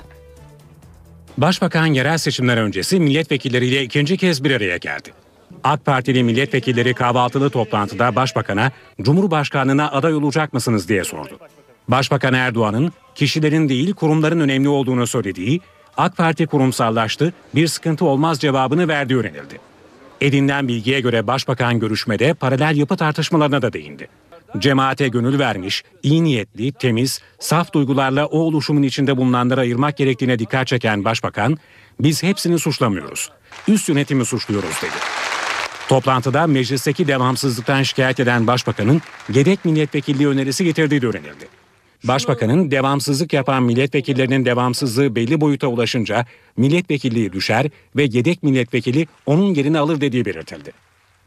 [1.38, 5.10] Başbakan yerel seçimler öncesi milletvekilleriyle ikinci kez bir araya geldi.
[5.63, 8.71] AK Partili milletvekilleri kahvaltılı toplantıda başbakana
[9.02, 11.39] Cumhurbaşkanlığına aday olacak mısınız diye sordu.
[11.88, 15.62] Başbakan Erdoğan'ın kişilerin değil kurumların önemli olduğunu söylediği
[15.98, 19.60] AK Parti kurumsallaştı, bir sıkıntı olmaz cevabını verdiği öğrenildi.
[20.22, 24.08] Edinilen bilgiye göre başbakan görüşmede paralel yapı tartışmalarına da değindi.
[24.60, 30.68] Cemaate gönül vermiş, iyi niyetli, temiz, saf duygularla o oluşumun içinde bulunanları ayırmak gerektiğine dikkat
[30.68, 31.58] çeken başbakan,
[32.00, 33.32] biz hepsini suçlamıyoruz,
[33.68, 34.96] üst yönetimi suçluyoruz dedi.
[35.90, 39.02] Toplantıda meclisteki devamsızlıktan şikayet eden başbakanın
[39.34, 41.48] yedek milletvekilliği önerisi getirdiği de öğrenildi.
[42.04, 46.26] Başbakanın devamsızlık yapan milletvekillerinin devamsızlığı belli boyuta ulaşınca
[46.58, 50.72] milletvekilliği düşer ve yedek milletvekili onun yerini alır dediği belirtildi.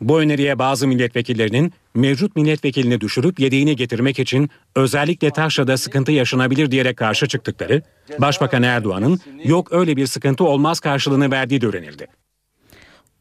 [0.01, 6.97] Bu öneriye bazı milletvekillerinin mevcut milletvekilini düşürüp yedeğini getirmek için özellikle Taşra'da sıkıntı yaşanabilir diyerek
[6.97, 7.83] karşı çıktıkları,
[8.19, 12.07] Başbakan Erdoğan'ın yok öyle bir sıkıntı olmaz karşılığını verdiği de öğrenildi.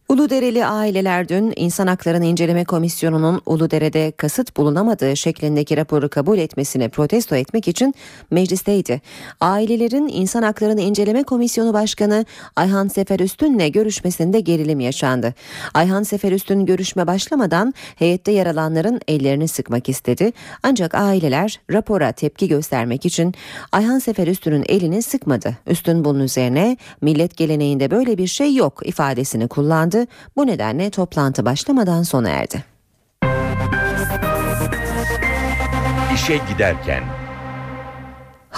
[0.10, 7.36] Uludereli aileler dün İnsan Haklarını İnceleme Komisyonu'nun Uludere'de kasıt bulunamadığı şeklindeki raporu kabul etmesine protesto
[7.36, 7.96] etmek için
[8.32, 9.02] meclisteydi.
[9.42, 15.34] Ailelerin İnsan Haklarını İnceleme Komisyonu Başkanı Ayhan Sefer Üstün'le görüşmesinde gerilim yaşandı.
[15.74, 20.34] Ayhan Sefer Üstün görüşme başlamadan heyette yer alanların ellerini sıkmak istedi.
[20.64, 23.34] Ancak aileler rapora tepki göstermek için
[23.72, 25.58] Ayhan Sefer Üstün'ün elini sıkmadı.
[25.68, 29.99] Üstün bunun üzerine millet geleneğinde böyle bir şey yok ifadesini kullandı.
[30.38, 32.64] Bu nedenle toplantı başlamadan sona erdi.
[36.16, 37.04] İşe giderken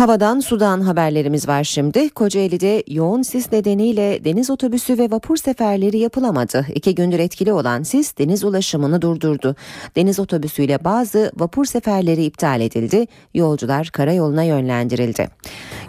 [0.02, 2.10] Havadan sudan haberlerimiz var şimdi.
[2.10, 6.66] Kocaeli'de yoğun sis nedeniyle deniz otobüsü ve vapur seferleri yapılamadı.
[6.76, 9.56] İki gündür etkili olan sis deniz ulaşımını durdurdu.
[9.96, 13.08] Deniz otobüsüyle bazı vapur seferleri iptal edildi.
[13.34, 15.30] Yolcular karayoluna yönlendirildi.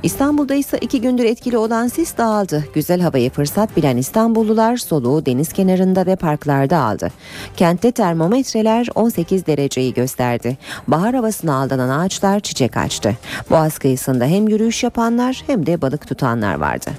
[0.02, 2.64] İstanbul'da ise iki gündür etkili olan sis dağıldı.
[2.74, 7.10] Güzel havayı fırsat bilen İstanbullular soluğu deniz kenarında ve parklarda aldı.
[7.56, 10.58] Kentte termometreler 18 dereceyi gösterdi.
[10.88, 13.16] Bahar havasına aldanan ağaçlar çiçek açtı.
[13.50, 16.90] Boğaz kıyısında hem yürüyüş yapanlar hem de balık tutanlar vardı.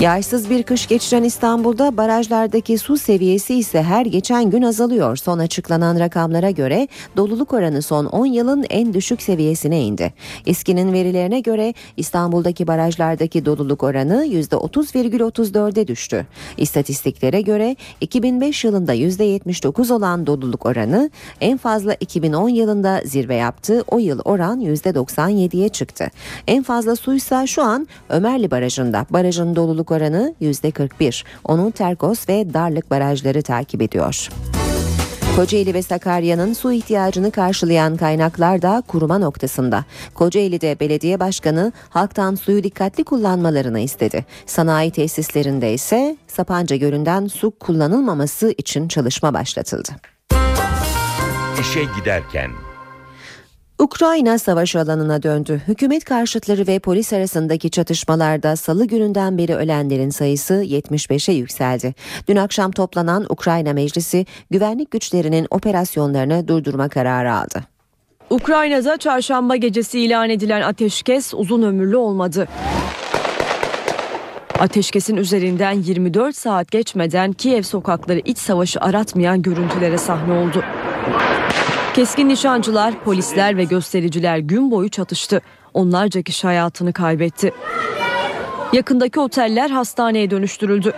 [0.00, 5.16] Yağışsız bir kış geçiren İstanbul'da barajlardaki su seviyesi ise her geçen gün azalıyor.
[5.16, 10.12] Son açıklanan rakamlara göre doluluk oranı son 10 yılın en düşük seviyesine indi.
[10.46, 16.26] İSKİ'nin verilerine göre İstanbul'daki barajlardaki doluluk oranı %30,34'e düştü.
[16.56, 23.84] İstatistiklere göre 2005 yılında %79 olan doluluk oranı en fazla 2010 yılında zirve yaptı.
[23.86, 26.10] O yıl oran %97'ye çıktı.
[26.46, 29.06] En fazla suysa şu an Ömerli Barajı'nda.
[29.10, 31.24] Barajın doluluk oranı %41.
[31.44, 34.28] Onu Terkos ve Darlık barajları takip ediyor.
[35.38, 39.84] Kocaeli ve Sakarya'nın su ihtiyacını karşılayan kaynaklar da kuruma noktasında.
[40.14, 44.26] Kocaeli'de belediye başkanı halktan suyu dikkatli kullanmalarını istedi.
[44.46, 49.90] Sanayi tesislerinde ise Sapanca Gölü'nden su kullanılmaması için çalışma başlatıldı.
[51.60, 52.50] İşe giderken
[53.78, 55.62] Ukrayna savaş alanına döndü.
[55.68, 61.94] Hükümet karşıtları ve polis arasındaki çatışmalarda salı gününden beri ölenlerin sayısı 75'e yükseldi.
[62.28, 67.64] Dün akşam toplanan Ukrayna Meclisi güvenlik güçlerinin operasyonlarını durdurma kararı aldı.
[68.30, 72.48] Ukrayna'da çarşamba gecesi ilan edilen ateşkes uzun ömürlü olmadı.
[74.58, 80.64] Ateşkesin üzerinden 24 saat geçmeden Kiev sokakları iç savaşı aratmayan görüntülere sahne oldu.
[81.98, 85.40] Keskin nişancılar, polisler ve göstericiler gün boyu çatıştı.
[85.74, 87.52] Onlarca kişi hayatını kaybetti.
[88.72, 90.92] Yakındaki oteller hastaneye dönüştürüldü.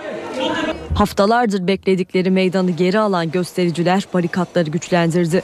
[0.94, 5.42] Haftalardır bekledikleri meydanı geri alan göstericiler barikatları güçlendirdi.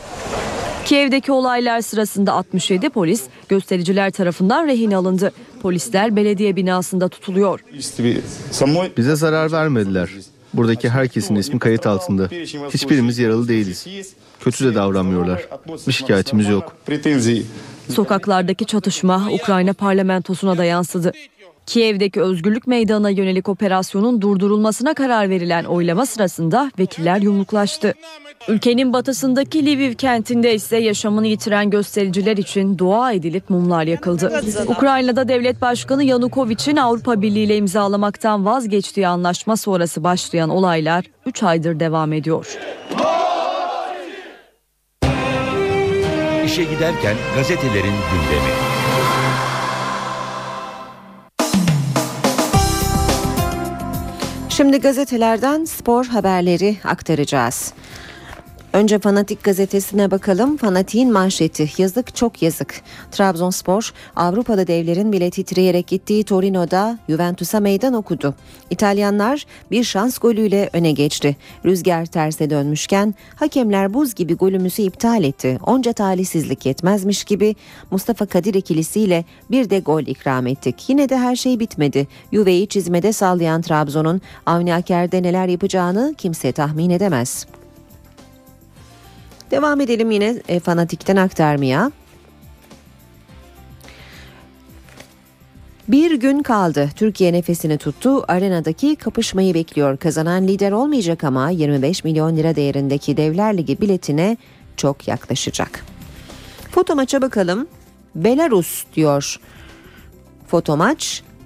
[0.84, 5.32] Kiev'deki olaylar sırasında 67 polis göstericiler tarafından rehin alındı.
[5.62, 7.60] Polisler belediye binasında tutuluyor.
[8.96, 10.10] Bize zarar vermediler.
[10.54, 12.28] Buradaki herkesin ismi kayıt altında.
[12.70, 13.86] Hiçbirimiz yaralı değiliz.
[14.40, 15.49] Kötü de davranmıyorlar.
[15.87, 16.72] Bir şikayetimiz yok.
[17.88, 21.12] Sokaklardaki çatışma Ukrayna parlamentosuna da yansıdı.
[21.66, 27.94] Kiev'deki Özgürlük Meydanı'na yönelik operasyonun durdurulmasına karar verilen oylama sırasında vekiller yumruklaştı.
[28.49, 34.42] Ülkenin batısındaki Lviv kentinde ise yaşamını yitiren göstericiler için dua edilip mumlar yakıldı.
[34.66, 41.81] Ukrayna'da devlet başkanı Yanukovic'in Avrupa Birliği ile imzalamaktan vazgeçtiği anlaşma sonrası başlayan olaylar 3 aydır
[41.81, 42.59] devam ediyor.
[46.56, 48.52] İşe giderken gazetelerin gündemi.
[54.48, 57.72] Şimdi gazetelerden spor haberleri aktaracağız.
[58.76, 60.56] Önce Fanatik gazetesine bakalım.
[60.56, 62.80] Fanatik'in manşeti yazık çok yazık.
[63.10, 68.34] Trabzonspor Avrupa'da devlerin bile titreyerek gittiği Torino'da Juventus'a meydan okudu.
[68.70, 71.36] İtalyanlar bir şans golüyle öne geçti.
[71.64, 75.58] Rüzgar terse dönmüşken hakemler buz gibi golümüzü iptal etti.
[75.66, 77.54] Onca talihsizlik yetmezmiş gibi
[77.90, 80.84] Mustafa Kadir ikilisiyle bir de gol ikram ettik.
[80.88, 82.08] Yine de her şey bitmedi.
[82.32, 87.46] Juve'yi çizmede sallayan Trabzon'un Avni Aker'de neler yapacağını kimse tahmin edemez.
[89.50, 91.92] Devam edelim yine e, fanatikten aktarmaya.
[95.88, 96.90] Bir gün kaldı.
[96.96, 98.24] Türkiye nefesini tuttu.
[98.28, 99.96] Arenadaki kapışmayı bekliyor.
[99.96, 104.37] Kazanan lider olmayacak ama 25 milyon lira değerindeki Devler Ligi biletine
[104.76, 105.85] çok yaklaşacak.
[106.70, 107.66] Foto maça bakalım.
[108.14, 109.40] Belarus diyor.
[110.46, 110.76] Foto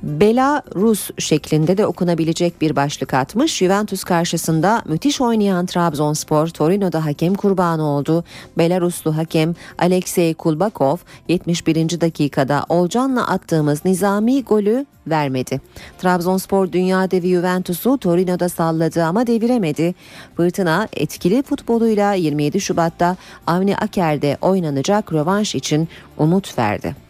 [0.02, 3.56] maç Belarus şeklinde de okunabilecek bir başlık atmış.
[3.56, 8.24] Juventus karşısında müthiş oynayan Trabzonspor Torino'da hakem kurbanı oldu.
[8.58, 10.96] Belaruslu hakem Alexey Kulbakov
[11.28, 12.00] 71.
[12.00, 15.60] dakikada Olcan'la attığımız nizami golü vermedi.
[15.98, 19.94] Trabzonspor dünya devi Juventus'u Torino'da salladı ama deviremedi.
[20.36, 27.09] Fırtına etkili futboluyla 27 Şubat'ta Avni Aker'de oynanacak rövanş için umut verdi.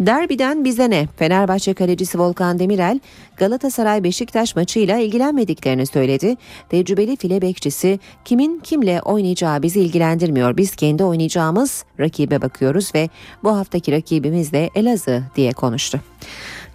[0.00, 1.08] Derbiden bize ne?
[1.16, 3.00] Fenerbahçe kalecisi Volkan Demirel
[3.36, 6.36] Galatasaray Beşiktaş maçıyla ilgilenmediklerini söyledi.
[6.68, 10.56] Tecrübeli file bekçisi kimin kimle oynayacağı bizi ilgilendirmiyor.
[10.56, 13.08] Biz kendi oynayacağımız rakibe bakıyoruz ve
[13.44, 16.00] bu haftaki rakibimiz de Elazığ diye konuştu.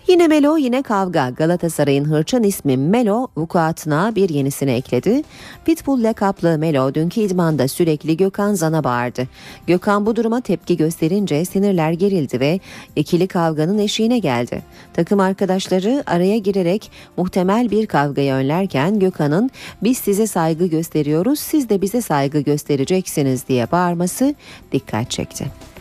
[0.07, 1.29] Yine Melo yine kavga.
[1.29, 5.23] Galatasaray'ın hırçın ismi Melo vukuatına bir yenisini ekledi.
[5.65, 9.27] Pitbull lakaplı Melo dünkü idmanda sürekli Gökhan Zan'a bağırdı.
[9.67, 12.59] Gökhan bu duruma tepki gösterince sinirler gerildi ve
[12.95, 14.61] ikili kavganın eşiğine geldi.
[14.93, 19.51] Takım arkadaşları araya girerek muhtemel bir kavgayı önlerken Gökhan'ın
[19.83, 24.35] biz size saygı gösteriyoruz siz de bize saygı göstereceksiniz diye bağırması
[24.71, 25.72] dikkat çekti.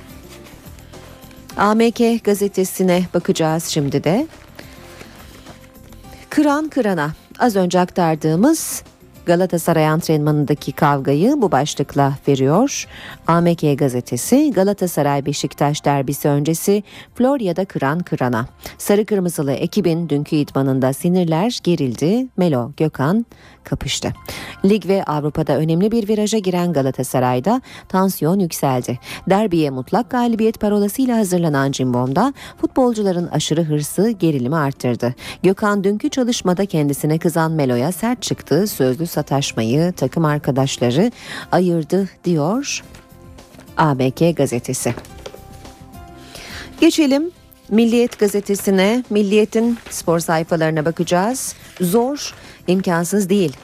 [1.57, 4.27] AMK gazetesine bakacağız şimdi de.
[6.31, 8.83] Kıran kırana az önce aktardığımız
[9.27, 12.87] Galatasaray antrenmanındaki kavgayı bu başlıkla veriyor.
[13.27, 16.83] AMK gazetesi Galatasaray Beşiktaş derbisi öncesi
[17.15, 18.47] Florya'da kıran kırana.
[18.79, 22.27] Sarı kırmızılı ekibin dünkü idmanında sinirler gerildi.
[22.37, 23.27] Melo Gökhan
[23.65, 24.13] kapıştı.
[24.65, 28.99] Lig ve Avrupa'da önemli bir viraja giren Galatasaray'da tansiyon yükseldi.
[29.31, 35.15] Derbiye mutlak galibiyet parolasıyla hazırlanan Cimbom'da futbolcuların aşırı hırsı gerilimi arttırdı.
[35.43, 38.67] Gökhan dünkü çalışmada kendisine kızan Melo'ya sert çıktı.
[38.67, 41.13] Sözlü sataşmayı takım arkadaşları
[41.53, 42.85] ayırdı diyor
[43.77, 44.95] ABK gazetesi.
[46.81, 47.31] Geçelim
[47.73, 51.55] Milliyet gazetesine, Milliyet'in spor sayfalarına bakacağız.
[51.81, 52.35] Zor,
[52.67, 53.57] imkansız değil.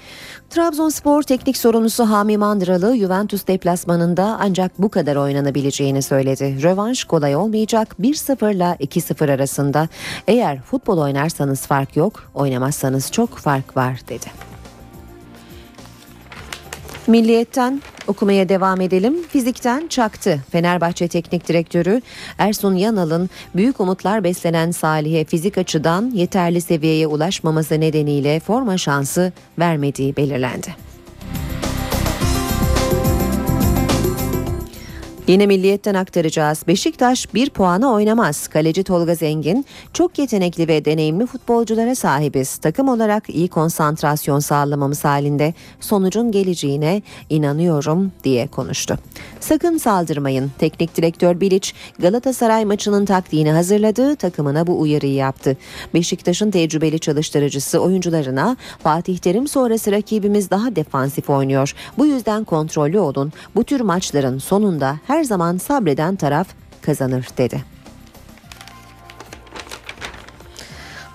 [0.51, 6.63] Trabzonspor teknik sorumlusu Hami Mandıralı Juventus deplasmanında ancak bu kadar oynanabileceğini söyledi.
[6.63, 9.89] Rövanş kolay olmayacak 1-0 ile 2-0 arasında.
[10.27, 14.48] Eğer futbol oynarsanız fark yok, oynamazsanız çok fark var dedi.
[17.09, 19.23] Milliyetten okumaya devam edelim.
[19.29, 20.41] Fizikten çaktı.
[20.51, 22.03] Fenerbahçe Teknik Direktörü
[22.39, 30.17] Ersun Yanal'ın büyük umutlar beslenen Salih'e fizik açıdan yeterli seviyeye ulaşmaması nedeniyle forma şansı vermediği
[30.17, 30.75] belirlendi.
[35.29, 36.63] Yine milliyetten aktaracağız.
[36.69, 38.49] Beşiktaş bir puanı oynamaz.
[38.49, 42.57] Kaleci Tolga Zengin çok yetenekli ve deneyimli futbolculara sahibiz.
[42.57, 48.99] Takım olarak iyi konsantrasyon sağlamamız halinde sonucun geleceğine inanıyorum diye konuştu.
[49.41, 50.51] Sakın saldırmayın.
[50.59, 54.17] Teknik direktör Bilic Galatasaray maçının taktiğini hazırladı.
[54.17, 55.57] Takımına bu uyarıyı yaptı.
[55.95, 61.75] Beşiktaş'ın tecrübeli çalıştırıcısı oyuncularına Fatih Terim sonrası rakibimiz daha defansif oynuyor.
[61.99, 63.33] Bu yüzden kontrollü olun.
[63.55, 66.49] Bu tür maçların sonunda her zaman sabreden taraf
[66.83, 67.78] kazanır dedi.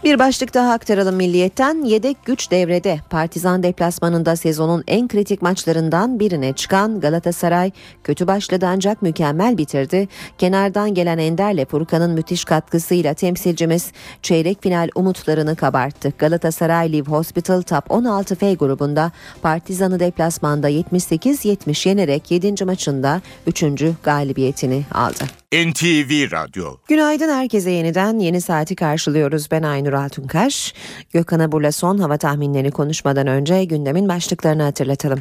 [0.03, 1.83] Bir başlık daha aktaralım Milliyet'ten.
[1.83, 2.99] Yedek güç devrede.
[3.09, 7.71] Partizan deplasmanında sezonun en kritik maçlarından birine çıkan Galatasaray
[8.03, 10.07] kötü başladı ancak mükemmel bitirdi.
[10.37, 16.13] Kenardan gelen Ender'le Furkan'ın müthiş katkısıyla temsilcimiz çeyrek final umutlarını kabarttı.
[16.17, 19.11] Galatasaray Live Hospital Top 16 F grubunda
[19.41, 22.65] Partizan'ı deplasmanda 78-70 yenerek 7.
[22.65, 23.63] maçında 3.
[24.03, 25.42] galibiyetini aldı.
[25.53, 29.51] NTV Radyo Günaydın herkese yeniden yeni saati karşılıyoruz.
[29.51, 30.73] Ben Aynur Altunkaş.
[31.13, 35.19] Gökhan Abur'la son hava tahminlerini konuşmadan önce gündemin başlıklarını hatırlatalım.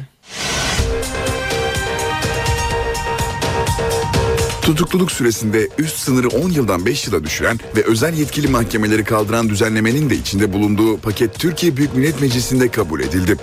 [4.61, 10.09] Tutukluluk süresinde üst sınırı 10 yıldan 5 yıla düşüren ve özel yetkili mahkemeleri kaldıran düzenlemenin
[10.09, 13.37] de içinde bulunduğu paket Türkiye Büyük Millet Meclisi'nde kabul edildi.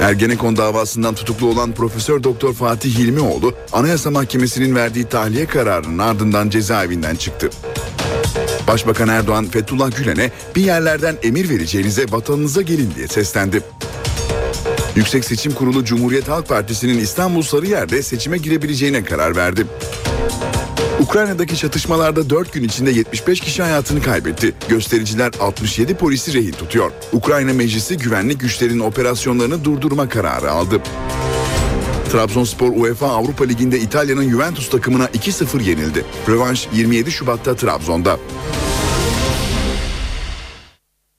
[0.00, 7.16] Ergenekon davasından tutuklu olan Profesör Doktor Fatih Hilmioğlu, Anayasa Mahkemesi'nin verdiği tahliye kararının ardından cezaevinden
[7.16, 7.50] çıktı.
[8.66, 13.62] Başbakan Erdoğan Fethullah Gülen'e bir yerlerden emir vereceğinize vatanınıza gelin diye seslendi.
[14.96, 19.66] Yüksek Seçim Kurulu Cumhuriyet Halk Partisi'nin İstanbul Sarıyer'de seçime girebileceğine karar verdi.
[21.00, 24.54] Ukrayna'daki çatışmalarda 4 gün içinde 75 kişi hayatını kaybetti.
[24.68, 26.90] Göstericiler 67 polisi rehin tutuyor.
[27.12, 30.80] Ukrayna Meclisi güvenlik güçlerinin operasyonlarını durdurma kararı aldı.
[32.12, 36.04] Trabzonspor UEFA Avrupa Ligi'nde İtalya'nın Juventus takımına 2-0 yenildi.
[36.28, 38.18] Rövanş 27 Şubat'ta Trabzon'da.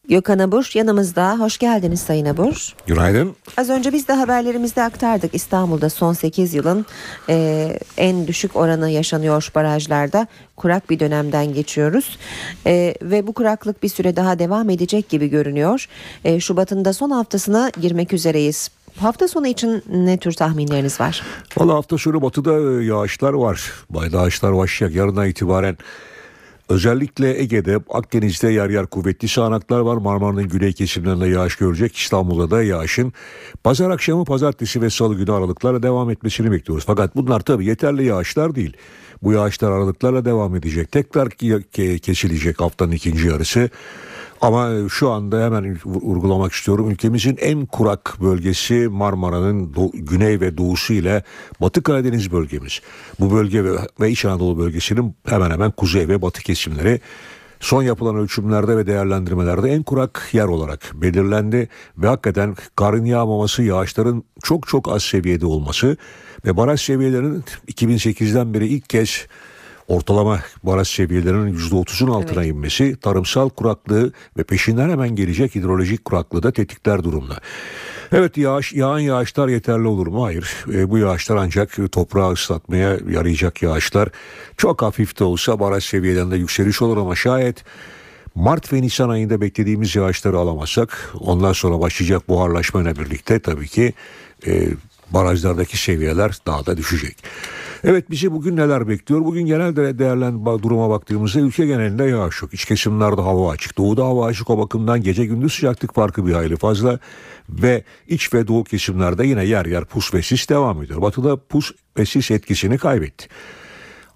[0.10, 1.40] Gökhan Abur yanımızda.
[1.40, 2.76] Hoş geldiniz Sayın Abur.
[2.88, 3.36] Günaydın.
[3.58, 5.36] Az önce biz de haberlerimizde aktardık.
[5.36, 6.86] İstanbul'da son 8 yılın
[7.30, 10.28] e, en düşük oranı yaşanıyor barajlarda.
[10.56, 12.20] Kurak bir dönemden geçiyoruz.
[12.66, 15.88] E, ve bu kuraklık bir süre daha devam edecek gibi görünüyor.
[16.26, 18.70] E, Şubat'ın da son haftasına girmek üzereyiz.
[18.98, 21.24] Hafta sonu için ne tür tahminleriniz var?
[21.58, 23.72] Valla hafta sonu batıda yağışlar var.
[24.12, 24.96] Yağışlar başlayacak.
[24.96, 25.78] Yarından itibaren
[26.72, 29.98] Özellikle Ege'de, Akdeniz'de yer yer kuvvetli sağanaklar var.
[29.98, 31.96] Marmara'nın güney kesimlerinde yağış görecek.
[31.96, 33.14] İstanbul'da da yağışın
[33.64, 36.86] pazar akşamı, pazartesi ve salı günü aralıklarla devam etmesini bekliyoruz.
[36.88, 38.78] Fakat bunlar tabii yeterli yağışlar değil.
[39.24, 40.92] Bu yağışlar aralıklarla devam edecek.
[40.92, 41.30] Tekrar
[42.00, 43.70] kesilecek haftanın ikinci yarısı.
[44.42, 46.90] Ama şu anda hemen vurgulamak istiyorum.
[46.90, 51.24] Ülkemizin en kurak bölgesi Marmara'nın güney ve doğusu ile
[51.62, 52.82] Batı Karadeniz bölgemiz.
[53.20, 57.00] Bu bölge ve, ve İç Anadolu bölgesinin hemen hemen kuzey ve batı kesimleri
[57.60, 64.24] son yapılan ölçümlerde ve değerlendirmelerde en kurak yer olarak belirlendi ve hakikaten karın yağmaması, yağışların
[64.44, 65.98] çok çok az seviyede olması
[66.46, 69.28] ve baraj seviyelerinin 2008'den beri ilk kez
[69.88, 72.54] ortalama baraj seviyelerinin %30'un altına evet.
[72.54, 77.40] inmesi tarımsal kuraklığı ve peşinden hemen gelecek hidrolojik kuraklığı da tetikler durumda.
[78.12, 80.24] Evet yağış, yağan yağışlar yeterli olur mu?
[80.24, 80.66] Hayır.
[80.74, 84.10] E, bu yağışlar ancak toprağı ıslatmaya yarayacak yağışlar.
[84.58, 87.64] Çok hafif de olsa baraj seviyelerinde yükseliş olur ama şayet
[88.36, 93.94] Mart ve Nisan ayında beklediğimiz yağışları alamazsak ondan sonra başlayacak buharlaşmayla birlikte tabii ki
[94.48, 94.68] e,
[95.10, 97.18] barajlardaki seviyeler daha da düşecek.
[97.84, 99.26] Evet bizi bugün neler bekliyor?
[99.26, 102.54] Bugün genel değerlen duruma baktığımızda ülke genelinde yağış yok.
[102.54, 103.78] İç kesimlerde hava açık.
[103.78, 107.00] Doğuda hava açık o bakımdan gece gündüz sıcaklık farkı bir hayli fazla.
[107.50, 111.02] Ve iç ve doğu kesimlerde yine yer yer pus ve sis devam ediyor.
[111.02, 113.28] Batıda pus ve sis etkisini kaybetti.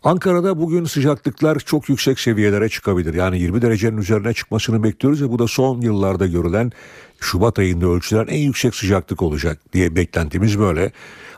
[0.03, 3.13] Ankara'da bugün sıcaklıklar çok yüksek seviyelere çıkabilir.
[3.13, 6.72] Yani 20 derecenin üzerine çıkmasını bekliyoruz ve bu da son yıllarda görülen
[7.20, 10.91] Şubat ayında ölçülen en yüksek sıcaklık olacak diye beklentimiz böyle.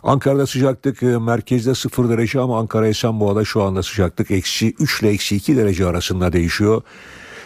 [0.07, 5.09] Ankara'da sıcaklık e, merkezde 0 derece ama Ankara Esenboğa'da şu anda sıcaklık eksi 3 ile
[5.09, 6.81] eksi 2 derece arasında değişiyor.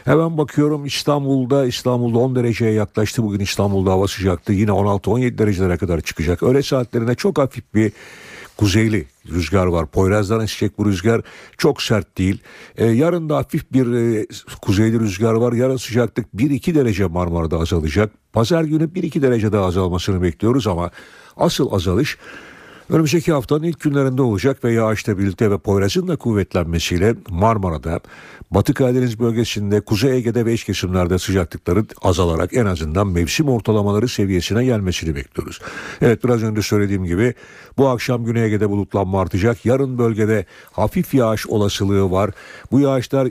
[0.05, 3.24] Hemen bakıyorum İstanbul'da İstanbul'da 10 dereceye yaklaştı.
[3.24, 6.43] Bugün İstanbul'da hava sıcaklığı yine 16-17 derecelere kadar çıkacak.
[6.43, 7.91] Öğle saatlerinde çok hafif bir
[8.57, 9.86] kuzeyli rüzgar var.
[9.86, 11.22] Poyraz'dan esecek bu rüzgar
[11.57, 12.41] çok sert değil.
[12.78, 14.26] Ee, yarın da hafif bir e,
[14.62, 15.53] kuzeyli rüzgar var.
[15.53, 18.12] Yarın sıcaklık 1-2 derece Marmara'da azalacak.
[18.34, 20.91] Pazar günü 1-2 derece daha azalmasını bekliyoruz ama
[21.38, 22.18] asıl azalış
[22.91, 27.99] Önümüzdeki haftanın ilk günlerinde olacak ve yağışla birlikte ve Poyraz'ın da kuvvetlenmesiyle Marmara'da,
[28.51, 34.65] Batı Karadeniz bölgesinde, Kuzey Ege'de ve iç kesimlerde sıcaklıkların azalarak en azından mevsim ortalamaları seviyesine
[34.65, 35.59] gelmesini bekliyoruz.
[36.01, 37.33] Evet biraz önce söylediğim gibi
[37.77, 39.65] bu akşam Güney Ege'de bulutlanma artacak.
[39.65, 42.31] Yarın bölgede hafif yağış olasılığı var.
[42.71, 43.27] Bu yağışlar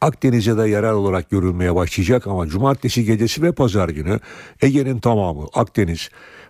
[0.00, 4.20] Akdeniz'e de yerel olarak görülmeye başlayacak ama cumartesi gecesi ve pazar günü
[4.62, 6.08] Ege'nin tamamı Akdeniz,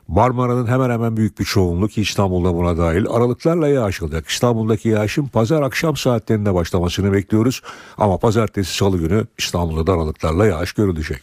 [0.09, 4.01] Marmara'nın hemen hemen büyük bir çoğunluk İstanbul'da buna dahil aralıklarla yağış.
[4.29, 7.63] İstanbul'daki yağışın pazar akşam saatlerinde başlamasını bekliyoruz.
[7.99, 11.23] Ama pazartesi salı günü İstanbul'da da aralıklarla yağış görülecek.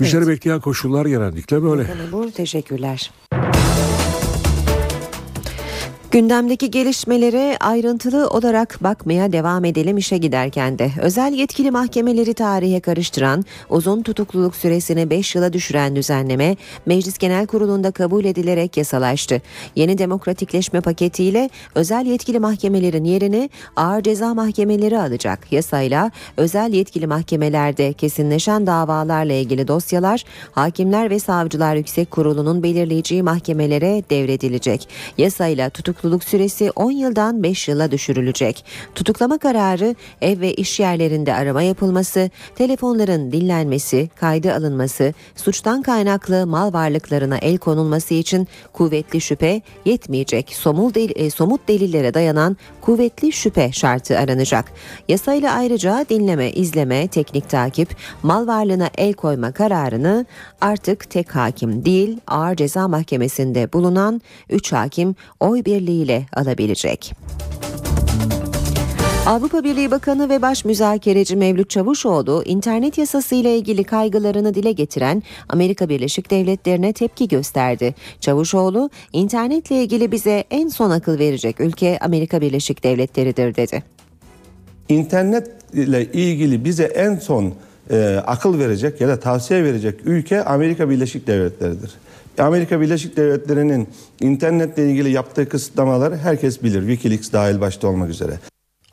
[0.00, 0.28] Bizleri evet.
[0.28, 1.86] bekleyen koşullar genellikle böyle.
[2.12, 3.10] Bu teşekkürler.
[6.14, 10.90] Gündemdeki gelişmelere ayrıntılı olarak bakmaya devam edelim işe giderken de.
[11.00, 16.56] Özel yetkili mahkemeleri tarihe karıştıran, uzun tutukluluk süresini 5 yıla düşüren düzenleme
[16.86, 19.42] Meclis Genel Kurulu'nda kabul edilerek yasalaştı.
[19.76, 25.52] Yeni demokratikleşme paketiyle özel yetkili mahkemelerin yerini ağır ceza mahkemeleri alacak.
[25.52, 34.02] Yasayla özel yetkili mahkemelerde kesinleşen davalarla ilgili dosyalar Hakimler ve Savcılar Yüksek Kurulu'nun belirleyeceği mahkemelere
[34.10, 34.88] devredilecek.
[35.18, 35.70] Yasayla
[36.04, 38.64] tutukluluk süresi 10 yıldan 5 yıla düşürülecek.
[38.94, 46.72] Tutuklama kararı ev ve iş yerlerinde arama yapılması, telefonların dinlenmesi, kaydı alınması, suçtan kaynaklı mal
[46.72, 50.54] varlıklarına el konulması için kuvvetli şüphe yetmeyecek.
[50.54, 54.72] Somul del- e, somut delillere dayanan kuvvetli şüphe şartı aranacak.
[55.08, 60.26] Yasayla ayrıca dinleme, izleme, teknik takip, mal varlığına el koyma kararını
[60.60, 65.64] artık tek hakim değil ağır ceza mahkemesinde bulunan 3 hakim oy
[65.94, 67.14] birliğiyle alabilecek.
[69.26, 75.22] Avrupa Birliği Bakanı ve Baş Müzakereci Mevlüt Çavuşoğlu internet yasası ile ilgili kaygılarını dile getiren
[75.48, 77.94] Amerika Birleşik Devletleri'ne tepki gösterdi.
[78.20, 83.82] Çavuşoğlu, internetle ilgili bize en son akıl verecek ülke Amerika Birleşik Devletleri'dir dedi.
[84.88, 87.54] İnternet ile ilgili bize en son
[87.90, 91.90] e, akıl verecek ya da tavsiye verecek ülke Amerika Birleşik Devletleri'dir.
[92.38, 93.88] Amerika Birleşik Devletleri'nin
[94.20, 96.80] internetle ilgili yaptığı kısıtlamaları herkes bilir.
[96.80, 98.38] Wikileaks dahil başta olmak üzere.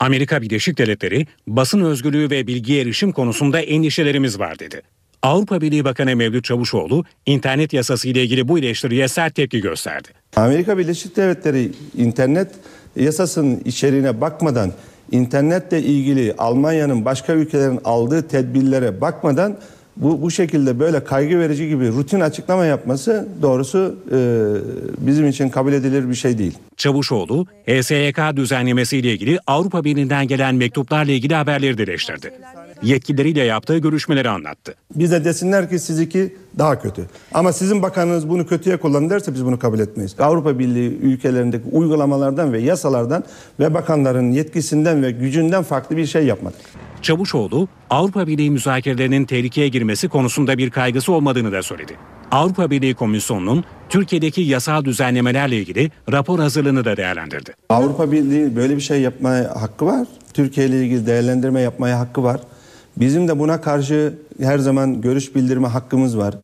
[0.00, 4.82] Amerika Birleşik Devletleri basın özgürlüğü ve bilgi erişim konusunda endişelerimiz var dedi.
[5.22, 10.08] Avrupa Birliği Bakanı Mevlüt Çavuşoğlu internet yasası ile ilgili bu eleştiriye sert tepki gösterdi.
[10.36, 12.48] Amerika Birleşik Devletleri internet
[12.96, 14.72] yasasının içeriğine bakmadan,
[15.10, 19.58] internetle ilgili Almanya'nın başka ülkelerin aldığı tedbirlere bakmadan
[19.96, 24.18] bu, bu şekilde böyle kaygı verici gibi rutin açıklama yapması doğrusu e,
[25.06, 26.58] bizim için kabul edilir bir şey değil.
[26.76, 32.32] Çavuşoğlu, HSYK düzenlemesiyle ilgili Avrupa Birliği'nden gelen mektuplarla ilgili haberleri de eleştirdi.
[32.82, 34.74] Yetkilileriyle yaptığı görüşmeleri anlattı.
[34.94, 37.06] Bize desinler ki sizinki daha kötü.
[37.34, 40.14] Ama sizin bakanınız bunu kötüye kullanın derse biz bunu kabul etmeyiz.
[40.18, 43.24] Avrupa Birliği ülkelerindeki uygulamalardan ve yasalardan
[43.60, 46.60] ve bakanların yetkisinden ve gücünden farklı bir şey yapmadık.
[47.02, 51.96] Çavuşoğlu, Avrupa Birliği müzakerelerinin tehlikeye girmesi konusunda bir kaygısı olmadığını da söyledi.
[52.30, 57.54] Avrupa Birliği Komisyonu'nun Türkiye'deki yasal düzenlemelerle ilgili rapor hazırlığını da değerlendirdi.
[57.68, 60.06] Avrupa Birliği böyle bir şey yapmaya hakkı var.
[60.34, 62.40] Türkiye ile ilgili değerlendirme yapmaya hakkı var.
[62.96, 66.34] Bizim de buna karşı her zaman görüş bildirme hakkımız var.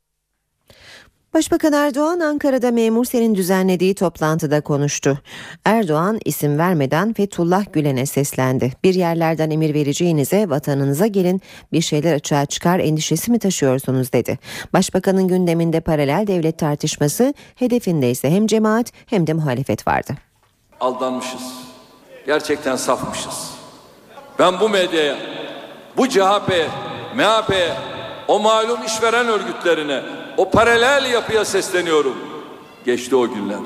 [1.34, 5.18] Başbakan Erdoğan Ankara'da memur senin düzenlediği toplantıda konuştu.
[5.64, 8.72] Erdoğan isim vermeden Fethullah Gülen'e seslendi.
[8.84, 11.40] Bir yerlerden emir vereceğinize vatanınıza gelin
[11.72, 14.38] bir şeyler açığa çıkar endişesi mi taşıyorsunuz dedi.
[14.72, 20.12] Başbakanın gündeminde paralel devlet tartışması hedefinde ise hem cemaat hem de muhalefet vardı.
[20.80, 21.42] Aldanmışız.
[22.26, 23.50] Gerçekten safmışız.
[24.38, 25.16] Ben bu medyaya,
[25.98, 26.68] bu CHP'ye,
[27.14, 27.74] MHP'ye,
[28.28, 30.02] o malum işveren örgütlerine,
[30.36, 32.16] o paralel yapıya sesleniyorum.
[32.84, 33.58] Geçti o günler.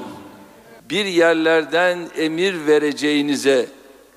[0.91, 3.67] Bir yerlerden emir vereceğinize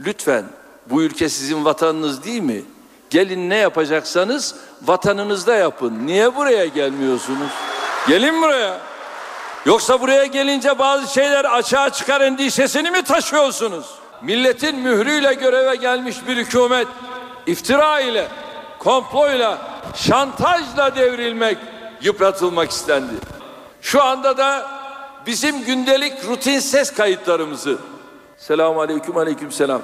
[0.06, 0.44] lütfen
[0.90, 2.62] bu ülke sizin vatanınız değil mi?
[3.10, 6.08] Gelin ne yapacaksanız vatanınızda yapın.
[6.08, 7.52] Niye buraya gelmiyorsunuz?
[8.08, 8.78] Gelin buraya.
[9.66, 13.86] Yoksa buraya gelince bazı şeyler açığa çıkar endişesini mi taşıyorsunuz?
[14.22, 16.88] Milletin mührüyle göreve gelmiş bir hükümet
[17.48, 18.28] iftira ile,
[18.80, 19.58] komployla,
[19.96, 21.58] şantajla devrilmek,
[22.02, 23.14] yıpratılmak istendi.
[23.82, 24.68] Şu anda da
[25.26, 27.78] bizim gündelik rutin ses kayıtlarımızı
[28.38, 29.82] Selamun aleyküm aleyküm selam.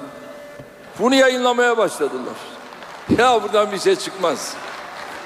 [0.98, 2.34] Bunu yayınlamaya başladılar.
[3.18, 4.54] Ya buradan bir şey çıkmaz.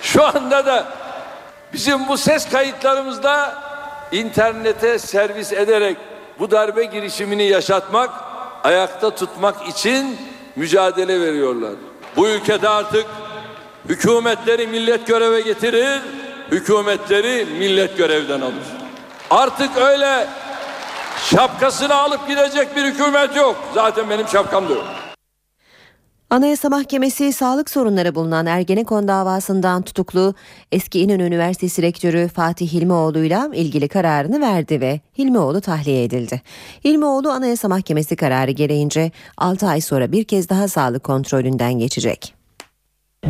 [0.03, 0.87] Şu anda da
[1.72, 3.62] bizim bu ses kayıtlarımızda
[4.12, 5.97] internete servis ederek
[6.39, 8.11] bu darbe girişimini yaşatmak,
[8.64, 10.18] ayakta tutmak için
[10.57, 11.74] mücadele veriyorlar.
[12.17, 13.07] Bu ülkede artık
[13.89, 16.01] hükümetleri millet göreve getirir,
[16.51, 18.55] hükümetleri millet görevden alır.
[19.31, 20.27] Artık öyle
[21.31, 23.57] şapkasını alıp gidecek bir hükümet yok.
[23.75, 24.85] Zaten benim şapkam da yok.
[26.31, 30.35] Anayasa Mahkemesi sağlık sorunları bulunan Ergenekon davasından tutuklu
[30.72, 36.43] eski İnönü Üniversitesi Rektörü Fatih Hilmioğlu'yla ilgili kararını verdi ve Hilmioğlu tahliye edildi.
[36.85, 42.35] Hilmioğlu Anayasa Mahkemesi kararı gereğince 6 ay sonra bir kez daha sağlık kontrolünden geçecek.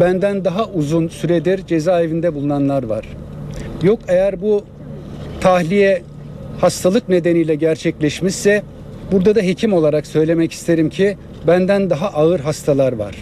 [0.01, 3.07] Benden daha uzun süredir cezaevinde bulunanlar var.
[3.83, 4.65] Yok eğer bu
[5.41, 6.03] tahliye
[6.61, 8.63] hastalık nedeniyle gerçekleşmişse
[9.13, 13.15] burada da hekim olarak söylemek isterim ki benden daha ağır hastalar var.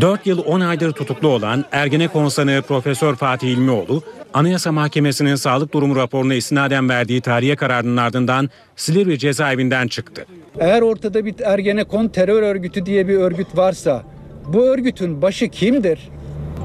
[0.00, 4.02] 4 yıl 10 aydır tutuklu olan Ergenekon sanığı Profesör Fatih İlmioğlu
[4.34, 10.26] Anayasa Mahkemesi'nin sağlık durumu raporuna istinaden verdiği tarihe kararının ardından Silivri cezaevinden çıktı.
[10.58, 14.02] Eğer ortada bir Ergenekon terör örgütü diye bir örgüt varsa
[14.46, 16.08] bu örgütün başı kimdir?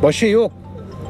[0.03, 0.51] Başı yok.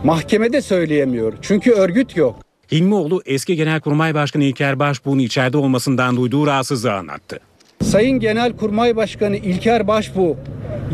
[0.03, 1.33] Mahkemede söyleyemiyor.
[1.41, 2.35] Çünkü örgüt yok.
[2.71, 7.39] Hilmioğlu eski Genelkurmay Başkanı İlker Başbuğ'un içeride olmasından duyduğu rahatsızlığı anlattı.
[7.83, 10.37] Sayın Genelkurmay Başkanı İlker Başbuğ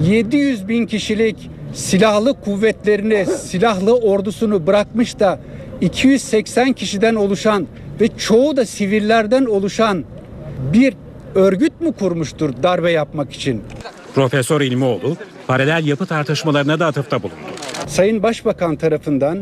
[0.02, 5.40] 700 bin kişilik silahlı kuvvetlerini, silahlı ordusunu bırakmış da
[5.82, 7.68] 280 kişiden oluşan
[8.02, 10.06] ve çoğu da sivillerden oluşan
[10.74, 10.94] bir
[11.36, 13.62] örgüt mü kurmuştur darbe yapmak için?
[14.16, 15.18] Profesör İlmioğlu
[15.48, 17.38] paralel yapı tartışmalarına da atıfta bulundu.
[17.88, 19.40] Sayın Başbakan tarafından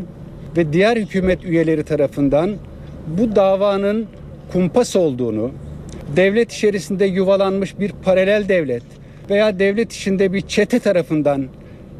[0.56, 2.56] ve diğer hükümet üyeleri tarafından
[3.06, 4.06] bu davanın
[4.52, 5.50] kumpas olduğunu,
[6.16, 8.82] devlet içerisinde yuvalanmış bir paralel devlet
[9.30, 11.46] veya devlet içinde bir çete tarafından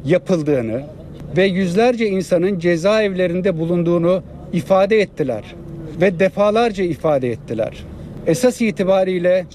[0.05, 0.83] yapıldığını
[1.37, 5.43] ve yüzlerce insanın cezaevlerinde bulunduğunu ifade ettiler
[6.01, 7.73] ve defalarca ifade ettiler.
[8.27, 9.45] Esas itibariyle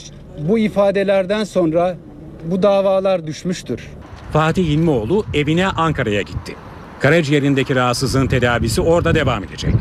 [0.49, 1.97] bu ifadelerden sonra
[2.45, 3.89] bu davalar düşmüştür.
[4.33, 6.55] Fatih İlmioğlu evine Ankara'ya gitti.
[7.01, 9.75] Karaciğerindeki rahatsızlığın tedavisi orada devam edecek.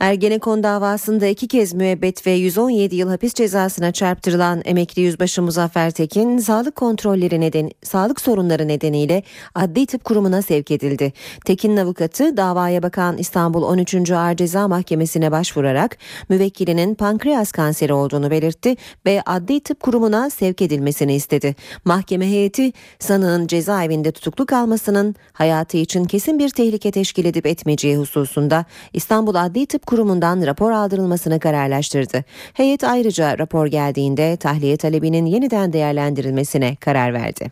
[0.00, 6.38] Ergenekon davasında iki kez müebbet ve 117 yıl hapis cezasına çarptırılan emekli yüzbaşı Muzaffer Tekin,
[6.38, 9.22] sağlık kontrolleri nedeni, sağlık sorunları nedeniyle
[9.54, 11.12] Adli Tıp Kurumu'na sevk edildi.
[11.44, 14.10] Tekin'in avukatı davaya bakan İstanbul 13.
[14.10, 18.76] Ağır Ceza Mahkemesi'ne başvurarak müvekkilinin pankreas kanseri olduğunu belirtti
[19.06, 21.56] ve Adli Tıp Kurumu'na sevk edilmesini istedi.
[21.84, 28.64] Mahkeme heyeti sanığın cezaevinde tutuklu kalmasının hayatı için kesin bir tehlike teşkil edip etmeyeceği hususunda
[28.92, 32.24] İstanbul Adli Tıp Kurumu'ndan rapor aldırılmasını kararlaştırdı.
[32.52, 37.50] Heyet ayrıca rapor geldiğinde tahliye talebinin yeniden değerlendirilmesine karar verdi.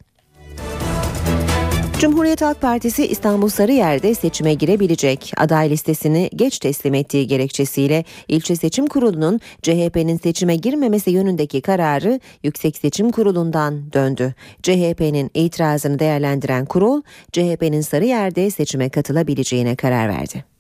[1.99, 8.87] Cumhuriyet Halk Partisi İstanbul Sarıyer'de seçime girebilecek aday listesini geç teslim ettiği gerekçesiyle ilçe seçim
[8.87, 14.35] kurulunun CHP'nin seçime girmemesi yönündeki kararı Yüksek Seçim Kurulu'ndan döndü.
[14.63, 20.54] CHP'nin itirazını değerlendiren kurul CHP'nin Sarıyer'de seçime katılabileceğine karar verdi.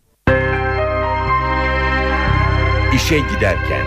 [2.94, 3.86] İşe giderken.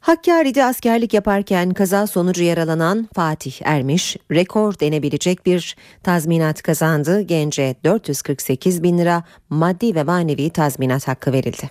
[0.00, 7.20] Hakkari'de askerlik yaparken kaza sonucu yaralanan Fatih Ermiş rekor denebilecek bir tazminat kazandı.
[7.20, 11.68] Gence 448 bin lira maddi ve manevi tazminat hakkı verildi.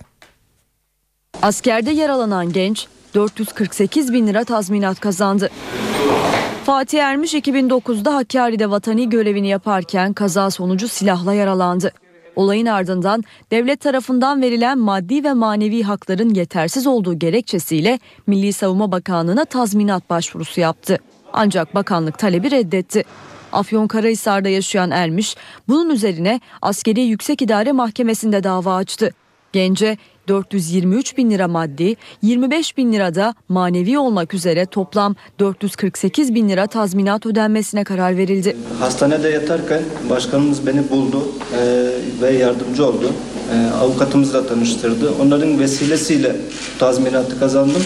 [1.42, 5.50] Askerde yaralanan genç 448 bin lira tazminat kazandı.
[6.64, 11.92] Fatih Ermiş 2009'da Hakkari'de vatani görevini yaparken kaza sonucu silahla yaralandı.
[12.36, 19.44] Olayın ardından devlet tarafından verilen maddi ve manevi hakların yetersiz olduğu gerekçesiyle Milli Savunma Bakanlığı'na
[19.44, 20.98] tazminat başvurusu yaptı.
[21.32, 23.04] Ancak bakanlık talebi reddetti.
[23.52, 25.36] Afyonkarahisar'da yaşayan Ermiş
[25.68, 29.12] bunun üzerine Askeri Yüksek İdare Mahkemesi'nde dava açtı.
[29.52, 29.96] Gence
[30.28, 36.66] 423 bin lira maddi, 25 bin lira da manevi olmak üzere toplam 448 bin lira
[36.66, 38.56] tazminat ödenmesine karar verildi.
[38.80, 41.22] Hastanede yatarken başkanımız beni buldu
[41.58, 41.88] e,
[42.22, 43.12] ve yardımcı oldu.
[43.54, 45.12] E, avukatımızla tanıştırdı.
[45.22, 46.36] Onların vesilesiyle
[46.78, 47.82] tazminatı kazandım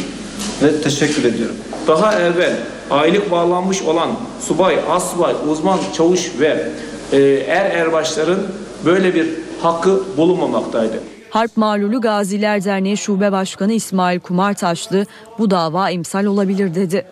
[0.63, 1.57] ve teşekkür ediyorum.
[1.87, 2.57] Daha evvel
[2.91, 4.11] aylık bağlanmış olan
[4.41, 6.69] subay, asubay, uzman, çavuş ve
[7.13, 7.19] e,
[7.49, 8.39] er erbaşların
[8.85, 9.27] böyle bir
[9.63, 11.16] hakkı bulunmamaktaydı.
[11.37, 15.07] Harp Mağlulu Gaziler Derneği Şube Başkanı İsmail Kumartaşlı
[15.39, 17.07] bu dava imsal olabilir dedi.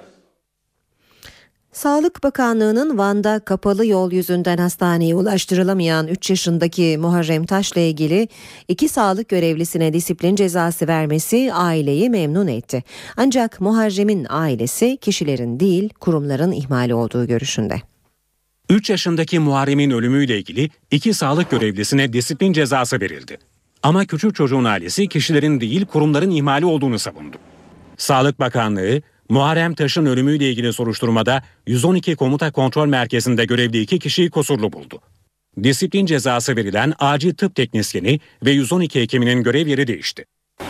[1.73, 8.29] Sağlık Bakanlığı'nın Van'da kapalı yol yüzünden hastaneye ulaştırılamayan 3 yaşındaki Muharrem Taş'la ilgili
[8.69, 12.85] iki sağlık görevlisine disiplin cezası vermesi aileyi memnun etti.
[13.17, 17.83] Ancak Muharrem'in ailesi kişilerin değil kurumların ihmali olduğu görüşünde.
[18.71, 23.39] 3 yaşındaki Muharrem'in ölümüyle ilgili iki sağlık görevlisine disiplin cezası verildi.
[23.85, 27.37] Ama küçük çocuğun ailesi kişilerin değil kurumların ihmali olduğunu savundu.
[27.97, 34.73] Sağlık Bakanlığı Muharrem Taş'ın ölümüyle ilgili soruşturmada 112 Komuta Kontrol Merkezi'nde görevli iki kişiyi kusurlu
[34.73, 35.01] buldu.
[35.63, 40.25] Disiplin cezası verilen acil tıp teknisyeni ve 112 hekiminin görev yeri değişti.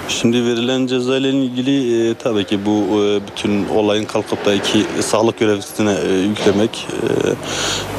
[0.08, 4.86] Şimdi verilen ceza ile ilgili e, tabii ki bu e, bütün olayın kalkıp da iki
[5.02, 6.86] sağlık görevlisine e, yüklemek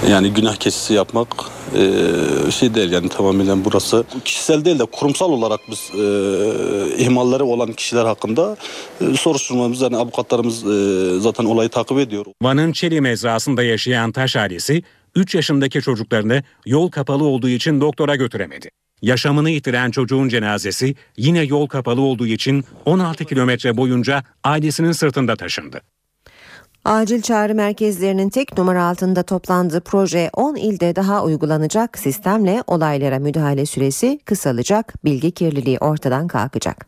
[0.05, 5.31] e, yani günah keçisi yapmak e, şey değil yani tamamen burası kişisel değil de kurumsal
[5.31, 8.57] olarak biz e, ihmalleri olan kişiler hakkında
[9.01, 12.25] e, soruşturmamız yani avukatlarımız e, zaten olayı takip ediyor.
[12.41, 14.83] Van'ın Çeli mezrasında yaşayan Taş ailesi
[15.15, 18.69] 3 yaşındaki çocuklarını yol kapalı olduğu için doktora götüremedi.
[19.01, 25.81] Yaşamını yitiren çocuğun cenazesi yine yol kapalı olduğu için 16 kilometre boyunca ailesinin sırtında taşındı.
[26.85, 33.65] Acil çağrı merkezlerinin tek numara altında toplandığı proje 10 ilde daha uygulanacak sistemle olaylara müdahale
[33.65, 36.85] süresi kısalacak, bilgi kirliliği ortadan kalkacak.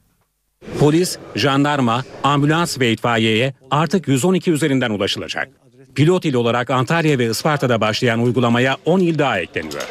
[0.80, 5.50] Polis, jandarma, ambulans ve itfaiyeye artık 112 üzerinden ulaşılacak.
[5.96, 9.88] Pilot il olarak Antalya ve Isparta'da başlayan uygulamaya 10 il daha ekleniyor.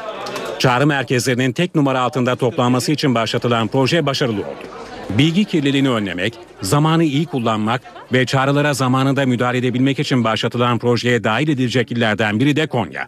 [0.59, 4.86] Çağrı merkezlerinin tek numara altında toplanması için başlatılan proje başarılı oldu.
[5.11, 7.81] Bilgi kirliliğini önlemek, zamanı iyi kullanmak
[8.13, 13.07] ve çağrılara zamanında müdahale edebilmek için başlatılan projeye dahil edilecek illerden biri de Konya.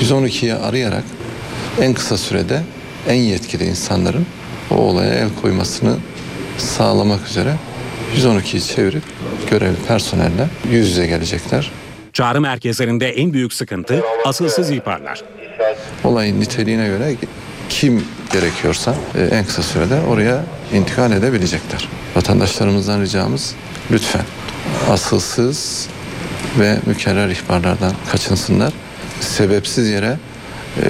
[0.00, 1.04] 112'yi arayarak
[1.80, 2.62] en kısa sürede
[3.08, 4.26] en yetkili insanların
[4.70, 5.96] o olaya el koymasını
[6.58, 7.54] sağlamak üzere
[8.16, 9.02] 112'yi çevirip
[9.50, 11.70] görevli personelle yüz yüze gelecekler.
[12.12, 15.22] Çağrı merkezlerinde en büyük sıkıntı asılsız ihbarlar.
[16.04, 17.16] Olayın niteliğine göre
[17.68, 20.44] kim gerekiyorsa e, en kısa sürede oraya
[20.74, 21.88] intikal edebilecekler.
[22.16, 23.54] Vatandaşlarımızdan ricamız
[23.90, 24.24] lütfen
[24.90, 25.88] asılsız
[26.58, 28.72] ve mükerrer ihbarlardan kaçınsınlar.
[29.20, 30.18] Sebepsiz yere
[30.76, 30.82] e,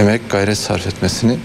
[0.00, 1.38] emek gayret sarf etmesini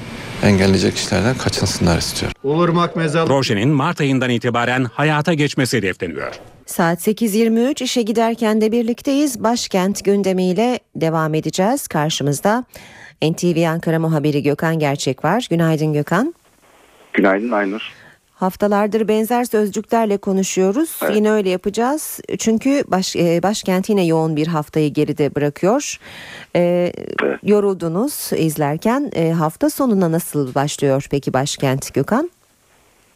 [0.43, 2.31] engelleyecek işlerden kaçınsınlar istiyor.
[2.43, 3.27] Olurmak mezar.
[3.27, 6.39] Projenin Mart ayından itibaren hayata geçmesi hedefleniyor.
[6.65, 9.43] Saat 8.23 işe giderken de birlikteyiz.
[9.43, 11.87] Başkent gündemiyle devam edeceğiz.
[11.87, 12.65] Karşımızda
[13.24, 15.47] NTV Ankara muhabiri Gökhan Gerçek var.
[15.49, 16.34] Günaydın Gökhan.
[17.13, 17.91] Günaydın Aynur.
[18.36, 20.99] Haftalardır benzer sözcüklerle konuşuyoruz.
[21.03, 21.15] Evet.
[21.15, 22.19] Yine öyle yapacağız.
[22.39, 25.97] Çünkü baş, e, başkent yine yoğun bir haftayı geride bırakıyor.
[26.55, 26.91] E,
[27.24, 27.39] evet.
[27.43, 29.11] Yoruldunuz izlerken.
[29.15, 32.30] E, hafta sonuna nasıl başlıyor peki başkent Gökhan?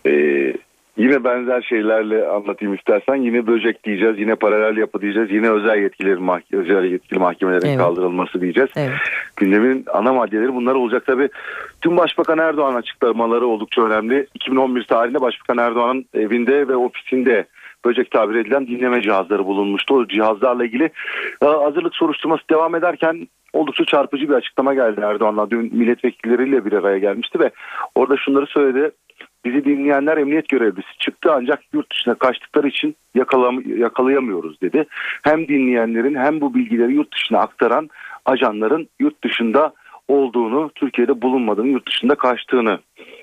[0.08, 0.54] Ee,
[0.98, 3.16] Yine benzer şeylerle anlatayım istersen.
[3.16, 7.78] Yine böcek diyeceğiz, yine paralel yapı diyeceğiz, yine özel yetkilerin mah- özel yetkili mahkemelerin evet.
[7.78, 8.70] kaldırılması diyeceğiz.
[8.76, 8.92] Evet.
[9.38, 11.30] Gündemin ana maddeleri bunlar olacak tabii.
[11.82, 14.28] Tüm Başbakan Erdoğan açıklamaları oldukça önemli.
[14.34, 17.46] 2011 tarihinde Başbakan Erdoğan'ın evinde ve ofisinde
[17.86, 19.96] böcek tabir edilen dinleme cihazları bulunmuştu.
[19.96, 20.90] O cihazlarla ilgili
[21.42, 25.50] e, hazırlık soruşturması devam ederken oldukça çarpıcı bir açıklama geldi Erdoğan'la.
[25.50, 27.52] Dün milletvekilleriyle bir araya gelmişti ve
[27.96, 28.92] orada şunları söyledi.
[29.46, 34.86] Bizi dinleyenler emniyet görevlisi çıktı ancak yurt dışına kaçtıkları için yakalam yakalayamıyoruz dedi.
[35.24, 37.90] Hem dinleyenlerin hem bu bilgileri yurt dışına aktaran
[38.26, 39.74] ajanların yurt dışında
[40.08, 42.80] olduğunu, Türkiye'de bulunmadığını, yurt dışında kaçtığını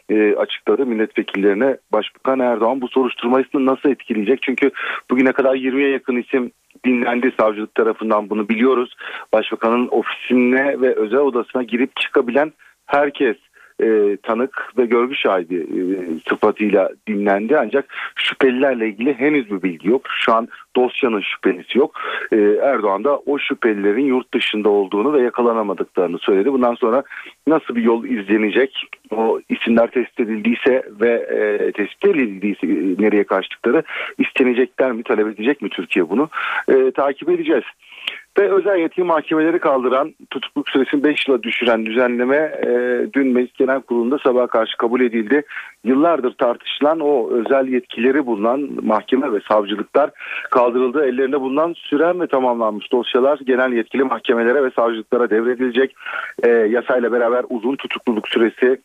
[0.08, 1.76] e, açıkladı milletvekillerine.
[1.92, 4.42] Başbakan Erdoğan bu soruşturmasını nasıl etkileyecek?
[4.42, 4.70] Çünkü
[5.10, 6.50] bugüne kadar 20'ye yakın isim
[6.84, 8.94] dinlendi savcılık tarafından bunu biliyoruz.
[9.32, 12.52] Başbakanın ofisine ve özel odasına girip çıkabilen
[12.86, 13.36] herkes
[13.82, 15.84] e, tanık ve görgü şahidi e,
[16.28, 20.02] sıfatıyla dinlendi ancak şüphelilerle ilgili henüz bir bilgi yok.
[20.08, 22.00] Şu an dosyanın şüphelisi yok.
[22.32, 26.52] E, Erdoğan da o şüphelilerin yurt dışında olduğunu ve yakalanamadıklarını söyledi.
[26.52, 27.02] Bundan sonra
[27.46, 28.86] nasıl bir yol izlenecek?
[29.10, 32.66] O isimler tespit edildiyse ve e, tespit edildiyse
[32.98, 33.82] nereye kaçtıkları
[34.18, 36.28] istenecekler mi, talep edecek mi Türkiye bunu?
[36.68, 37.64] E, takip edeceğiz.
[38.38, 42.68] Ve özel yetki mahkemeleri kaldıran tutukluk süresini 5 yıla düşüren düzenleme e,
[43.12, 45.42] dün Meclis Genel Kurulu'nda sabah karşı kabul edildi.
[45.84, 50.10] Yıllardır tartışılan o özel yetkileri bulunan mahkeme ve savcılıklar
[50.50, 51.04] kaldırıldı.
[51.04, 55.96] Ellerinde bulunan süren ve tamamlanmış dosyalar genel yetkili mahkemelere ve savcılıklara devredilecek.
[56.42, 58.80] E, yasayla beraber uzun tutukluluk süresi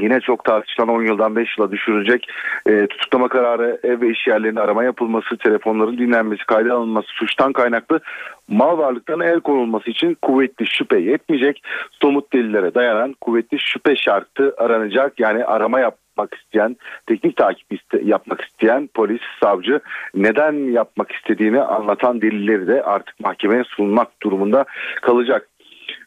[0.00, 2.26] Yine çok tartışılan 10 yıldan 5 yıla düşürecek
[2.66, 8.00] e, tutuklama kararı ev ve iş yerlerinde arama yapılması, telefonların dinlenmesi, kayda alınması, suçtan kaynaklı
[8.48, 11.62] mal varlıklarına el konulması için kuvvetli şüphe yetmeyecek.
[12.02, 15.20] Somut delillere dayanan kuvvetli şüphe şartı aranacak.
[15.20, 16.76] Yani arama yap yapmak isteyen,
[17.06, 19.80] teknik takip iste, yapmak isteyen polis, savcı
[20.14, 24.64] neden yapmak istediğini anlatan delilleri de artık mahkemeye sunmak durumunda
[25.02, 25.48] kalacak.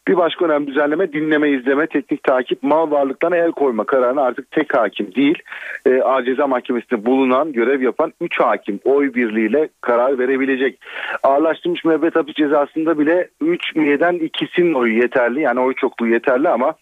[0.08, 4.76] Bir başka önemli düzenleme dinleme, izleme, teknik takip, mal varlıklarına el koyma kararına artık tek
[4.76, 5.38] hakim değil,
[5.86, 10.78] e, A Ceza Mahkemesi'nde bulunan, görev yapan 3 hakim oy birliğiyle karar verebilecek.
[11.22, 15.40] Ağırlaştırılmış müebbet hapis cezasında bile 3 üyeden ikisinin oyu yeterli.
[15.40, 16.74] Yani oy çokluğu yeterli ama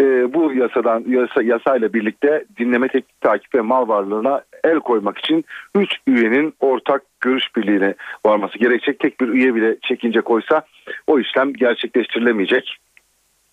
[0.00, 5.44] e, bu yasadan yasa, yasayla birlikte dinleme, teknik takip ve mal varlığına el koymak için
[5.74, 7.94] 3 üyenin ortak görüş birliğine
[8.26, 9.00] varması gerekecek.
[9.00, 10.62] Tek bir üye bile çekince koysa
[11.06, 12.78] o işlem gerçekleştirilemeyecek.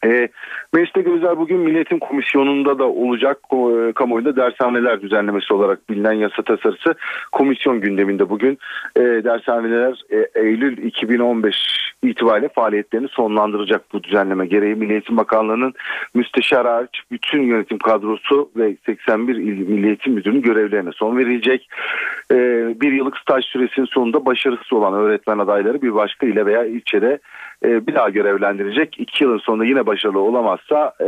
[0.06, 0.30] E,
[0.74, 6.96] Mecliste gözler bugün Milletin Komisyonu'nda da olacak e, kamuoyunda dershaneler düzenlemesi olarak bilinen yasa tasarısı
[7.32, 8.58] komisyon gündeminde bugün
[8.96, 15.74] e, dershaneler e, Eylül 2015 itibariyle faaliyetlerini sonlandıracak bu düzenleme gereği Milli Eğitim Bakanlığı'nın
[16.14, 21.70] müsteşar hariç bütün yönetim kadrosu ve 81 il Milli Eğitim Müdürü'nün görevlerine son verilecek.
[22.32, 22.36] E,
[22.82, 27.20] bir yıllık staj süresinin sonunda başarısız olan öğretmen adayları bir başka ile veya ilçede
[27.66, 29.00] e, bir daha görevlendirecek.
[29.00, 31.06] İki yılın sonunda yine başarılı olamazsa e,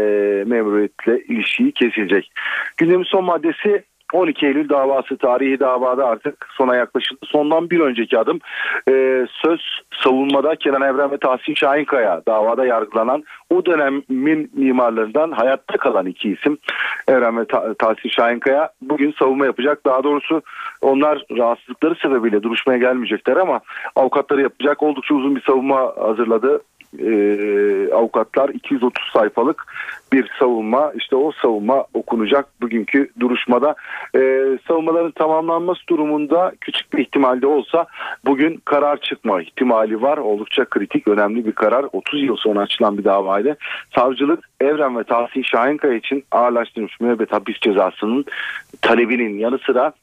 [0.47, 2.31] memuriyetle ilişiği kesilecek.
[2.77, 3.83] Gündemin son maddesi
[4.13, 7.19] 12 Eylül davası tarihi davada artık sona yaklaşıldı.
[7.23, 8.39] Sondan bir önceki adım
[8.89, 9.61] e, söz
[10.03, 16.57] savunmada Kenan Evren ve Tahsin Şahinkaya davada yargılanan o dönemin mimarlarından hayatta kalan iki isim
[17.07, 17.45] Evren ve
[17.79, 19.85] Tahsin Şahinkaya bugün savunma yapacak.
[19.85, 20.41] Daha doğrusu
[20.81, 23.61] onlar rahatsızlıkları sebebiyle duruşmaya gelmeyecekler ama
[23.95, 26.61] avukatları yapacak oldukça uzun bir savunma hazırladı
[26.99, 29.65] e, avukatlar 230 sayfalık
[30.13, 33.75] bir savunma işte o savunma okunacak bugünkü duruşmada.
[34.15, 34.19] E,
[34.67, 37.85] savunmaların tamamlanması durumunda küçük bir ihtimalde olsa
[38.25, 40.17] bugün karar çıkma ihtimali var.
[40.17, 41.85] Oldukça kritik önemli bir karar.
[41.93, 43.57] 30 yıl sonra açılan bir davaydı
[43.95, 48.25] savcılık Evren ve Tahsin Şahinkaya için ağırlaştırılmış müebbet hapis cezasının
[48.81, 49.93] talebinin yanı sıra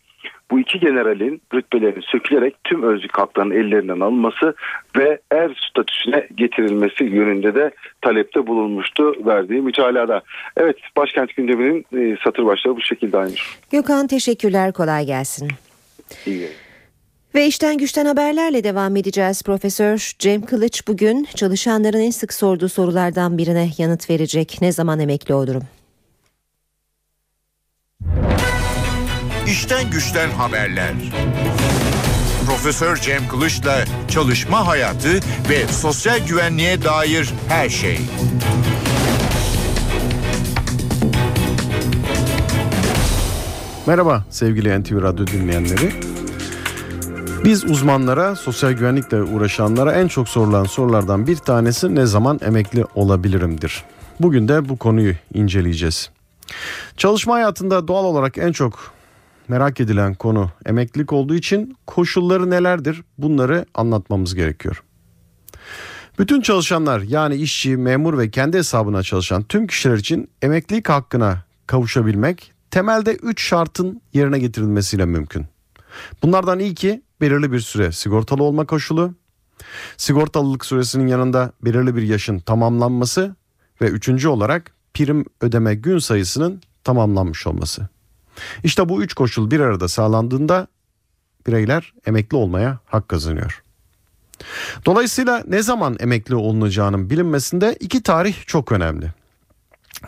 [0.51, 4.55] bu iki generalin rütbelerinin sökülerek tüm özlük haklarının ellerinden alınması
[4.97, 7.71] ve er statüsüne getirilmesi yönünde de
[8.03, 10.23] talepte bulunmuştu verdiği mütalada.
[10.57, 13.35] Evet başkent gündeminin e, satır başları bu şekilde aynı.
[13.73, 15.49] Gökhan teşekkürler kolay gelsin.
[16.27, 16.49] İyi
[17.35, 19.43] ve işten güçten haberlerle devam edeceğiz.
[19.43, 24.59] Profesör Cem Kılıç bugün çalışanların en sık sorduğu sorulardan birine yanıt verecek.
[24.61, 25.63] Ne zaman emekli olurum?
[29.51, 30.93] İşten güçten haberler.
[32.47, 35.13] Profesör Cem Kılıç'la çalışma hayatı
[35.51, 38.01] ve sosyal güvenliğe dair her şey.
[43.87, 45.93] Merhaba sevgili NTV Radyo dinleyenleri.
[47.45, 53.85] Biz uzmanlara, sosyal güvenlikle uğraşanlara en çok sorulan sorulardan bir tanesi ne zaman emekli olabilirimdir.
[54.21, 56.11] Bugün de bu konuyu inceleyeceğiz.
[56.97, 59.00] Çalışma hayatında doğal olarak en çok
[59.51, 64.83] merak edilen konu emeklilik olduğu için koşulları nelerdir bunları anlatmamız gerekiyor.
[66.19, 72.53] Bütün çalışanlar yani işçi, memur ve kendi hesabına çalışan tüm kişiler için emeklilik hakkına kavuşabilmek
[72.71, 75.47] temelde 3 şartın yerine getirilmesiyle mümkün.
[76.23, 79.15] Bunlardan ilki belirli bir süre sigortalı olma koşulu,
[79.97, 83.37] sigortalılık süresinin yanında belirli bir yaşın tamamlanması
[83.83, 87.89] ve üçüncü olarak prim ödeme gün sayısının tamamlanmış olması.
[88.65, 90.67] İşte bu üç koşul bir arada sağlandığında
[91.47, 93.63] bireyler emekli olmaya hak kazanıyor.
[94.87, 99.13] Dolayısıyla ne zaman emekli olunacağının bilinmesinde iki tarih çok önemli.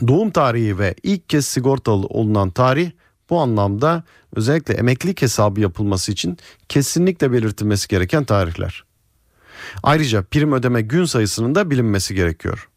[0.07, 2.91] Doğum tarihi ve ilk kez sigortalı olunan tarih
[3.31, 4.05] bu anlamda
[4.37, 8.85] özellikle emeklilik hesabı yapılması için kesinlikle belirtilmesi gereken tarihler.
[9.83, 12.69] Ayrıca prim ödeme gün sayısının da bilinmesi gerekiyor.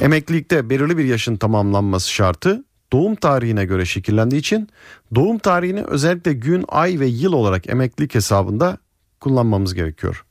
[0.00, 4.68] Emeklilikte belirli bir yaşın tamamlanması şartı doğum tarihine göre şekillendiği için
[5.14, 8.78] doğum tarihini özellikle gün, ay ve yıl olarak emeklilik hesabında
[9.20, 10.24] kullanmamız gerekiyor.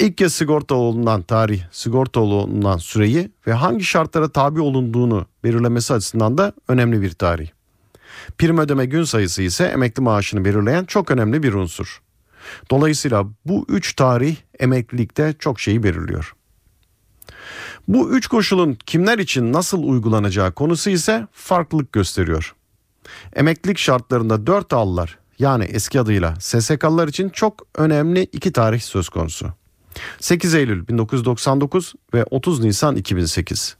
[0.00, 6.38] İlk kez sigorta olunan tarih, sigorta olunan süreyi ve hangi şartlara tabi olunduğunu belirlemesi açısından
[6.38, 7.48] da önemli bir tarih.
[8.38, 12.02] Prim ödeme gün sayısı ise emekli maaşını belirleyen çok önemli bir unsur.
[12.70, 16.34] Dolayısıyla bu üç tarih emeklilikte çok şeyi belirliyor.
[17.88, 22.54] Bu üç koşulun kimler için nasıl uygulanacağı konusu ise farklılık gösteriyor.
[23.36, 29.52] Emeklilik şartlarında 4 allar yani eski adıyla SSK'lılar için çok önemli iki tarih söz konusu.
[30.20, 33.76] 8 Eylül 1999 ve 30 Nisan 2008.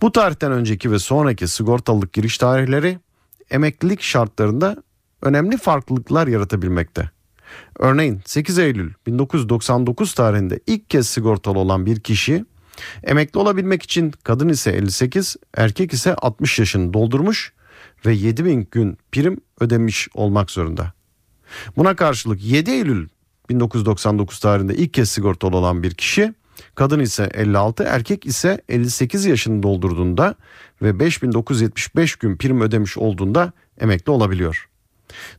[0.00, 2.98] Bu tarihten önceki ve sonraki sigortalılık giriş tarihleri
[3.50, 4.82] emeklilik şartlarında
[5.22, 7.10] önemli farklılıklar yaratabilmekte.
[7.78, 12.44] Örneğin 8 Eylül 1999 tarihinde ilk kez sigortalı olan bir kişi
[13.04, 17.52] Emekli olabilmek için kadın ise 58, erkek ise 60 yaşını doldurmuş
[18.06, 20.92] ve 7000 gün prim ödemiş olmak zorunda.
[21.76, 23.08] Buna karşılık 7 Eylül
[23.48, 26.34] 1999 tarihinde ilk kez sigortalı olan bir kişi
[26.74, 30.34] kadın ise 56 erkek ise 58 yaşını doldurduğunda
[30.82, 34.68] ve 5975 gün prim ödemiş olduğunda emekli olabiliyor.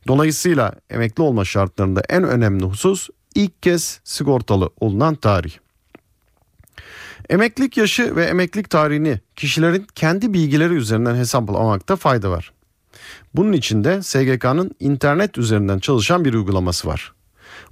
[0.08, 5.52] Dolayısıyla emekli olma şartlarında en önemli husus ilk kez sigortalı olunan tarih.
[7.30, 12.52] Emeklilik yaşı ve emeklilik tarihini kişilerin kendi bilgileri üzerinden hesaplamakta fayda var.
[13.34, 17.12] Bunun için de SGK'nın internet üzerinden çalışan bir uygulaması var.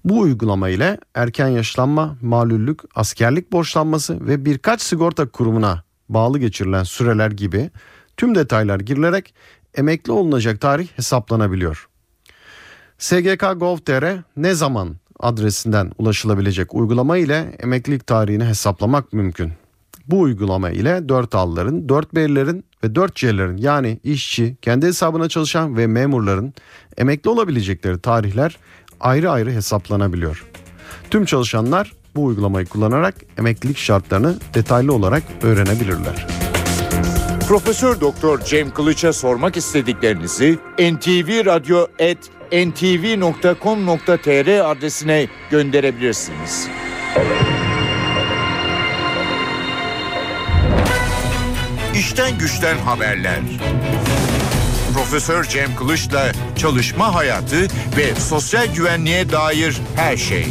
[0.04, 7.30] Bu uygulama ile erken yaşlanma, malüllük, askerlik borçlanması ve birkaç sigorta kurumuna bağlı geçirilen süreler
[7.30, 7.70] gibi
[8.16, 9.34] tüm detaylar girilerek
[9.74, 11.88] emekli olunacak tarih hesaplanabiliyor.
[12.98, 19.52] SGK Gov.tr ne zaman adresinden ulaşılabilecek uygulama ile emeklilik tarihini hesaplamak mümkün.
[20.08, 25.76] Bu uygulama ile 4 A'ların, 4 B'lerin ve 4 C'lerin yani işçi, kendi hesabına çalışan
[25.76, 26.54] ve memurların
[26.96, 28.58] emekli olabilecekleri tarihler
[29.00, 30.46] ayrı ayrı hesaplanabiliyor.
[31.10, 36.26] Tüm çalışanlar bu uygulamayı kullanarak emeklilik şartlarını detaylı olarak öğrenebilirler.
[37.48, 40.58] Profesör Doktor Cem Kılıç'a sormak istediklerinizi
[42.52, 46.68] ntvradio.ntv.com.tr adresine gönderebilirsiniz.
[51.94, 53.40] İşten güçten haberler.
[54.94, 57.62] Profesör Cem Kılıç'la çalışma hayatı
[57.96, 60.46] ve sosyal güvenliğe dair her şey.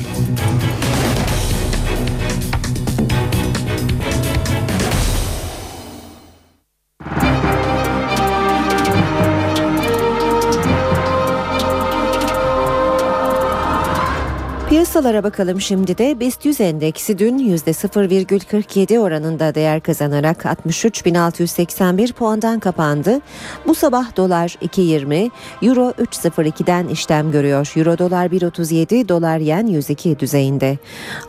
[14.92, 23.20] Piyasalara bakalım şimdi de BIST 100 endeksi dün %0,47 oranında değer kazanarak 63.681 puandan kapandı.
[23.68, 25.32] Bu sabah dolar 2.20,
[25.62, 27.74] euro 3.02'den işlem görüyor.
[27.76, 30.78] Euro dolar 1.37, dolar yen 102 düzeyinde.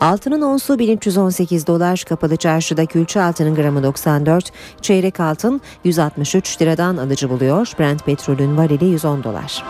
[0.00, 7.30] Altının onsu 1318 dolar, kapalı çarşıda külçe altının gramı 94, çeyrek altın 163 liradan alıcı
[7.30, 7.72] buluyor.
[7.78, 9.64] Brent petrolün varili 110 dolar.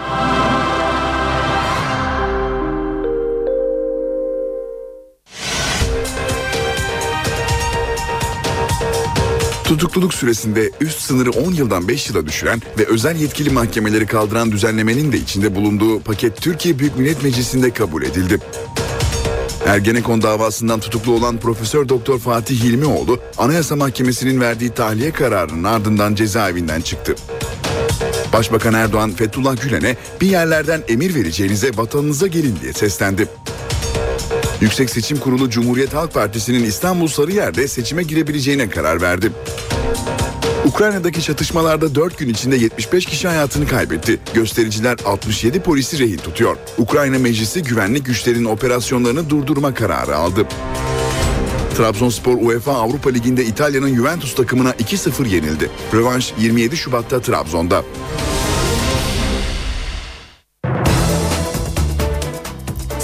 [9.72, 15.12] Tutukluluk süresinde üst sınırı 10 yıldan 5 yıla düşüren ve özel yetkili mahkemeleri kaldıran düzenlemenin
[15.12, 18.38] de içinde bulunduğu paket Türkiye Büyük Millet Meclisi'nde kabul edildi.
[19.66, 26.80] Ergenekon davasından tutuklu olan Profesör Doktor Fatih Hilmioğlu, Anayasa Mahkemesi'nin verdiği tahliye kararının ardından cezaevinden
[26.80, 27.14] çıktı.
[28.32, 33.28] Başbakan Erdoğan Fethullah Gülen'e bir yerlerden emir vereceğinize vatanınıza gelin diye seslendi.
[34.62, 39.32] Yüksek Seçim Kurulu Cumhuriyet Halk Partisi'nin İstanbul Sarıyer'de seçime girebileceğine karar verdi.
[40.66, 44.20] Ukrayna'daki çatışmalarda 4 gün içinde 75 kişi hayatını kaybetti.
[44.34, 46.56] Göstericiler 67 polisi rehin tutuyor.
[46.78, 50.46] Ukrayna Meclisi güvenlik güçlerinin operasyonlarını durdurma kararı aldı.
[51.76, 55.70] Trabzonspor UEFA Avrupa Ligi'nde İtalya'nın Juventus takımına 2-0 yenildi.
[55.94, 57.84] Rövanş 27 Şubat'ta Trabzon'da.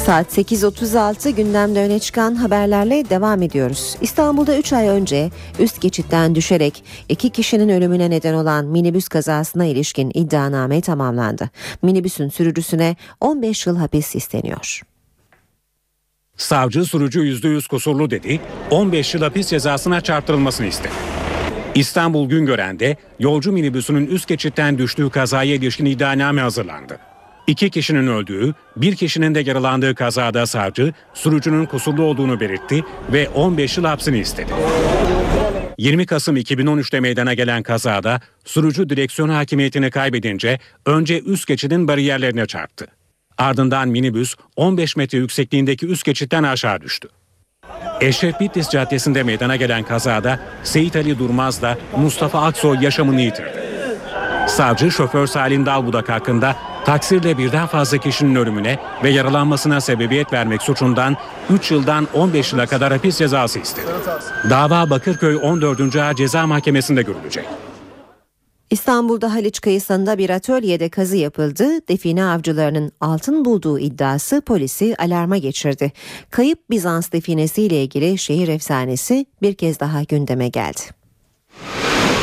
[0.09, 3.97] Saat 8.36 gündemde öne çıkan haberlerle devam ediyoruz.
[4.01, 10.11] İstanbul'da 3 ay önce üst geçitten düşerek iki kişinin ölümüne neden olan minibüs kazasına ilişkin
[10.15, 11.51] iddianame tamamlandı.
[11.83, 14.83] Minibüsün sürücüsüne 15 yıl hapis isteniyor.
[16.37, 18.41] Savcı sürücü %100 kusurlu dedi,
[18.71, 20.95] 15 yıl hapis cezasına çarptırılmasını istedi.
[21.75, 26.99] İstanbul Güngören'de yolcu minibüsünün üst geçitten düştüğü kazaya ilişkin iddianame hazırlandı.
[27.49, 33.77] İki kişinin öldüğü, bir kişinin de yaralandığı kazada savcı sürücünün kusurlu olduğunu belirtti ve 15
[33.77, 34.53] yıl hapsini istedi.
[35.79, 42.87] 20 Kasım 2013'te meydana gelen kazada sürücü direksiyon hakimiyetini kaybedince önce üst geçidin bariyerlerine çarptı.
[43.39, 47.09] Ardından minibüs 15 metre yüksekliğindeki üst geçitten aşağı düştü.
[48.01, 53.78] Eşref Bitlis Caddesi'nde meydana gelen kazada Seyit Ali Durmaz'la Mustafa Aksoy yaşamını yitirdi.
[54.49, 61.17] Savcı şoför Salim Dalbudak hakkında taksirle birden fazla kişinin ölümüne ve yaralanmasına sebebiyet vermek suçundan
[61.51, 63.87] 3 yıldan 15 yıla kadar hapis cezası istedi.
[64.51, 65.97] Dava Bakırköy 14.
[65.97, 67.45] Ağır Ceza Mahkemesi'nde görülecek.
[68.71, 71.89] İstanbul'da Haliç kıyısında bir atölyede kazı yapıldı.
[71.89, 75.93] Define avcılarının altın bulduğu iddiası polisi alarma geçirdi.
[76.31, 80.81] Kayıp Bizans definesiyle ilgili şehir efsanesi bir kez daha gündeme geldi.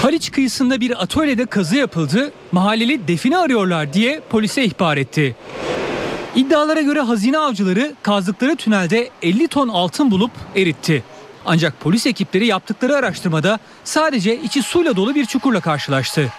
[0.05, 2.31] Haliç kıyısında bir atölyede kazı yapıldı.
[2.51, 5.35] Mahalleli define arıyorlar diye polise ihbar etti.
[6.35, 11.03] İddialara göre hazine avcıları kazdıkları tünelde 50 ton altın bulup eritti.
[11.45, 16.33] Ancak polis ekipleri yaptıkları araştırmada sadece içi suyla dolu bir çukurla karşılaştı.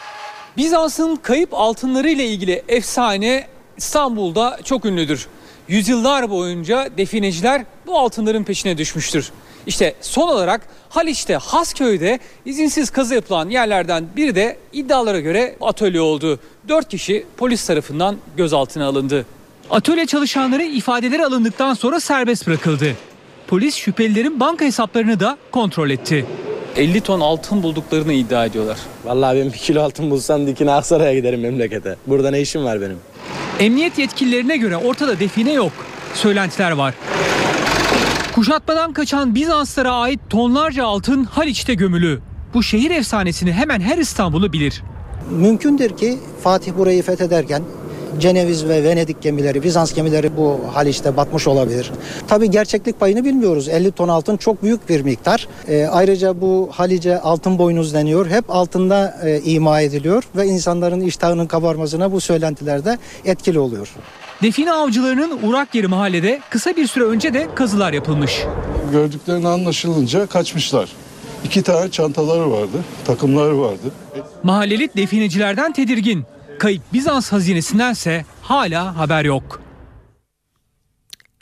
[0.56, 3.46] Bizans'ın kayıp altınları ile ilgili efsane
[3.76, 5.26] İstanbul'da çok ünlüdür.
[5.68, 9.32] Yüzyıllar boyunca defineciler bu altınların peşine düşmüştür.
[9.66, 16.40] İşte son olarak Haliç'te Hasköy'de izinsiz kazı yapılan yerlerden biri de iddialara göre atölye oldu.
[16.68, 19.26] 4 kişi polis tarafından gözaltına alındı.
[19.70, 22.92] Atölye çalışanları ifadeleri alındıktan sonra serbest bırakıldı.
[23.46, 26.26] Polis şüphelilerin banka hesaplarını da kontrol etti.
[26.76, 28.78] 50 ton altın bulduklarını iddia ediyorlar.
[29.04, 31.96] Vallahi ben bir kilo altın bulsam dikine Aksaray'a giderim memlekete.
[32.06, 32.98] Burada ne işim var benim?
[33.60, 35.72] Emniyet yetkililerine göre ortada define yok.
[36.14, 36.94] Söylentiler var.
[38.36, 42.20] Kuşatmadan kaçan Bizanslara ait tonlarca altın Haliç'te gömülü.
[42.54, 44.82] Bu şehir efsanesini hemen her İstanbul'u bilir.
[45.30, 47.62] Mümkündür ki Fatih burayı fethederken
[48.20, 51.92] Ceneviz ve Venedik gemileri, Bizans gemileri bu Haliç'te batmış olabilir.
[52.28, 53.68] Tabii gerçeklik payını bilmiyoruz.
[53.68, 55.48] 50 ton altın çok büyük bir miktar.
[55.68, 58.26] E, ayrıca bu Halice altın boynuz deniyor.
[58.26, 63.88] Hep altında e, ima ediliyor ve insanların iştahının kabarmasına bu söylentilerde etkili oluyor.
[64.42, 68.42] Define avcılarının uğrak yeri mahallede kısa bir süre önce de kazılar yapılmış.
[68.92, 70.92] Gördüklerini anlaşılınca kaçmışlar.
[71.44, 73.92] İki tane çantaları vardı, takımları vardı.
[74.42, 76.24] Mahalleli definecilerden tedirgin.
[76.58, 79.60] Kayıp Bizans hazinesindense hala haber yok.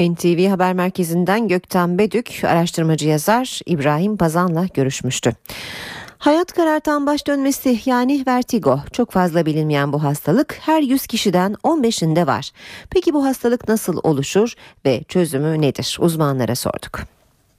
[0.00, 5.32] NTV Haber Merkezi'nden Gökten Bedük, araştırmacı yazar İbrahim Pazan'la görüşmüştü.
[6.24, 12.26] Hayat karartan baş dönmesi yani vertigo çok fazla bilinmeyen bu hastalık her 100 kişiden 15'inde
[12.26, 12.50] var.
[12.90, 14.54] Peki bu hastalık nasıl oluşur
[14.86, 15.96] ve çözümü nedir?
[16.00, 17.00] Uzmanlara sorduk.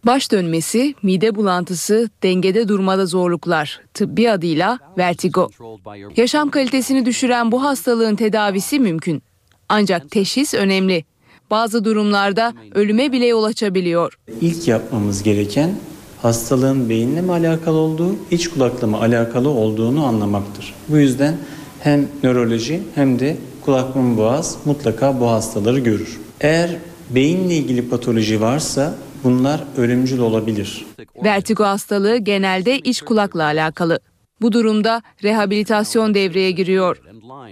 [0.06, 5.50] Baş dönmesi, mide bulantısı, dengede durmada zorluklar, tıbbi adıyla vertigo.
[6.18, 9.24] Yaşam kalitesini düşüren bu hastalığın tedavisi mümkün.
[9.70, 11.04] Ancak teşhis önemli.
[11.52, 14.20] Bazı durumlarda ölüme bile yol açabiliyor.
[14.42, 15.76] İlk yapmamız gereken
[16.26, 20.74] hastalığın beyinle mi alakalı olduğu, iç kulakla mı alakalı olduğunu anlamaktır.
[20.90, 21.38] Bu yüzden
[21.80, 26.20] hem nöroloji hem de kulak burun boğaz mutlaka bu hastaları görür.
[26.42, 26.70] Eğer
[27.10, 30.86] beyinle ilgili patoloji varsa bunlar ölümcül olabilir.
[31.24, 34.00] Vertigo hastalığı genelde iç kulakla alakalı.
[34.42, 37.02] Bu durumda rehabilitasyon devreye giriyor.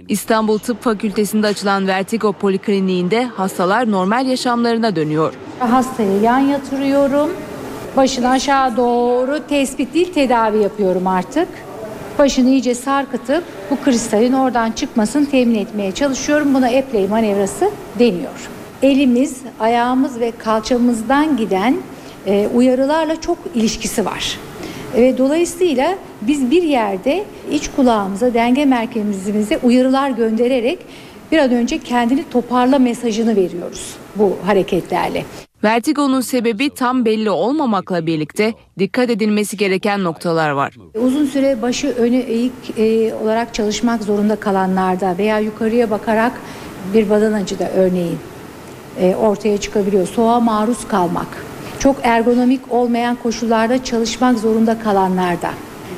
[0.08, 5.34] İstanbul Tıp Fakültesi'nde açılan Vertigo Polikliniğinde hastalar normal yaşamlarına dönüyor.
[5.58, 7.30] Hastayı yan yatırıyorum.
[7.96, 11.48] Başını aşağı doğru tespit değil tedavi yapıyorum artık.
[12.18, 16.54] Başını iyice sarkıtıp bu kristalin oradan çıkmasını temin etmeye çalışıyorum.
[16.54, 18.50] Buna Epley manevrası deniyor.
[18.82, 21.76] Elimiz, ayağımız ve kalçamızdan giden
[22.26, 24.38] e, uyarılarla çok ilişkisi var.
[24.96, 30.78] Ve dolayısıyla biz bir yerde iç kulağımıza, denge merkezimize uyarılar göndererek
[31.32, 35.24] bir an önce kendini toparla mesajını veriyoruz bu hareketlerle.
[35.64, 40.74] Vertigo'nun sebebi tam belli olmamakla birlikte dikkat edilmesi gereken noktalar var.
[40.94, 46.32] Uzun süre başı öne eğik e, olarak çalışmak zorunda kalanlarda veya yukarıya bakarak
[46.94, 48.18] bir badanacıda örneğin
[49.00, 50.06] e, ortaya çıkabiliyor.
[50.06, 51.46] Soğuğa maruz kalmak,
[51.78, 55.50] çok ergonomik olmayan koşullarda çalışmak zorunda kalanlarda.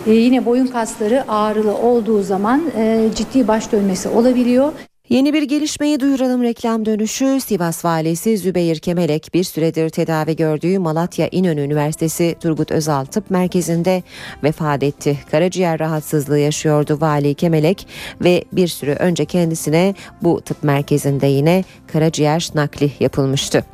[0.06, 4.72] E, yine boyun kasları ağrılı olduğu zaman e, ciddi baş dönmesi olabiliyor.
[5.09, 7.40] Yeni bir gelişmeyi duyuralım reklam dönüşü.
[7.40, 14.02] Sivas Valisi Zübeyir Kemelek bir süredir tedavi gördüğü Malatya İnönü Üniversitesi Turgut Özal Tıp Merkezi'nde
[14.42, 15.18] vefat etti.
[15.30, 17.86] Karaciğer rahatsızlığı yaşıyordu Vali Kemelek
[18.20, 23.64] ve bir süre önce kendisine bu tıp merkezinde yine karaciğer nakli yapılmıştı.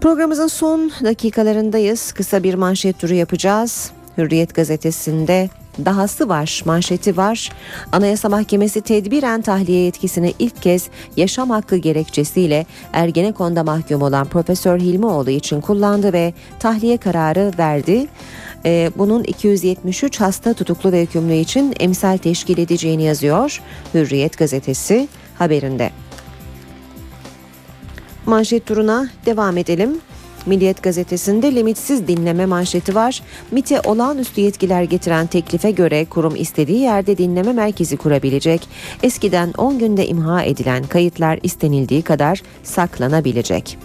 [0.00, 2.12] Programımızın son dakikalarındayız.
[2.12, 3.90] Kısa bir manşet turu yapacağız.
[4.18, 5.48] Hürriyet gazetesinde
[5.84, 7.50] dahası var, manşeti var.
[7.92, 15.30] Anayasa Mahkemesi tedbiren tahliye yetkisini ilk kez yaşam hakkı gerekçesiyle Ergenekon'da mahkum olan Profesör Hilmioğlu
[15.30, 18.06] için kullandı ve tahliye kararı verdi.
[18.64, 23.60] Ee, bunun 273 hasta tutuklu ve hükümlü için emsal teşkil edeceğini yazıyor
[23.94, 25.08] Hürriyet gazetesi
[25.38, 25.90] haberinde.
[28.26, 30.00] Manşet turuna devam edelim.
[30.46, 33.22] Milliyet gazetesinde limitsiz dinleme manşeti var.
[33.50, 38.68] MIT'e olağanüstü yetkiler getiren teklife göre kurum istediği yerde dinleme merkezi kurabilecek.
[39.02, 43.78] Eskiden 10 günde imha edilen kayıtlar istenildiği kadar saklanabilecek.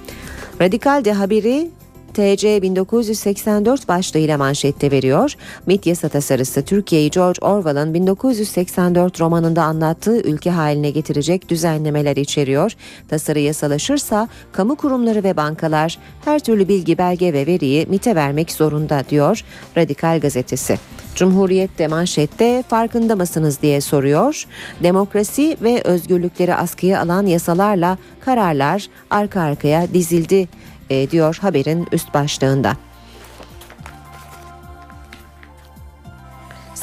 [0.62, 1.70] Radikal de haberi
[2.18, 5.34] TC 1984 başlığıyla manşette veriyor.
[5.65, 12.72] MIT yasa tasarısı Türkiye'yi George Orwell'ın 1984 romanında anlattığı ülke haline getirecek düzenlemeler içeriyor.
[13.09, 19.03] Tasarı yasalaşırsa kamu kurumları ve bankalar her türlü bilgi, belge ve veriyi MIT'e vermek zorunda
[19.09, 19.43] diyor
[19.78, 20.78] Radikal gazetesi.
[21.15, 24.45] Cumhuriyet de manşette farkında mısınız diye soruyor.
[24.84, 30.47] Demokrasi ve özgürlükleri askıya alan yasalarla kararlar arka arkaya dizildi
[30.89, 32.77] e, diyor haberin üst başlığında.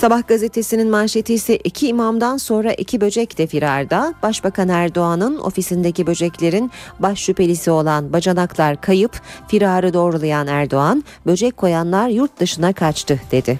[0.05, 4.15] Sabah gazetesinin manşeti ise iki imamdan sonra iki böcek de firarda.
[4.23, 12.41] Başbakan Erdoğan'ın ofisindeki böceklerin baş şüphelisi olan bacanaklar kayıp firarı doğrulayan Erdoğan, böcek koyanlar yurt
[12.41, 13.59] dışına kaçtı dedi.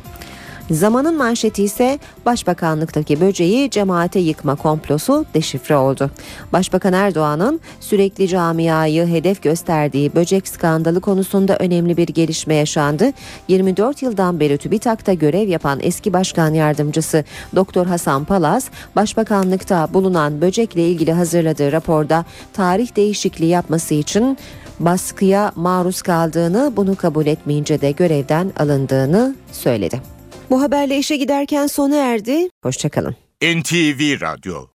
[0.71, 6.11] Zamanın manşeti ise Başbakanlıktaki böceği cemaate yıkma komplosu deşifre oldu.
[6.53, 13.13] Başbakan Erdoğan'ın sürekli camiayı hedef gösterdiği böcek skandalı konusunda önemli bir gelişme yaşandı.
[13.49, 20.89] 24 yıldan beri TÜBİTAK'ta görev yapan eski başkan yardımcısı Doktor Hasan Palaz, Başbakanlıkta bulunan böcekle
[20.89, 24.39] ilgili hazırladığı raporda tarih değişikliği yapması için
[24.81, 30.14] baskıya maruz kaldığını, bunu kabul etmeyince de görevden alındığını söyledi.
[30.51, 32.49] Bu haberle işe giderken sona erdi.
[32.63, 33.17] Hoşçakalın.
[33.43, 34.67] NTV Radyo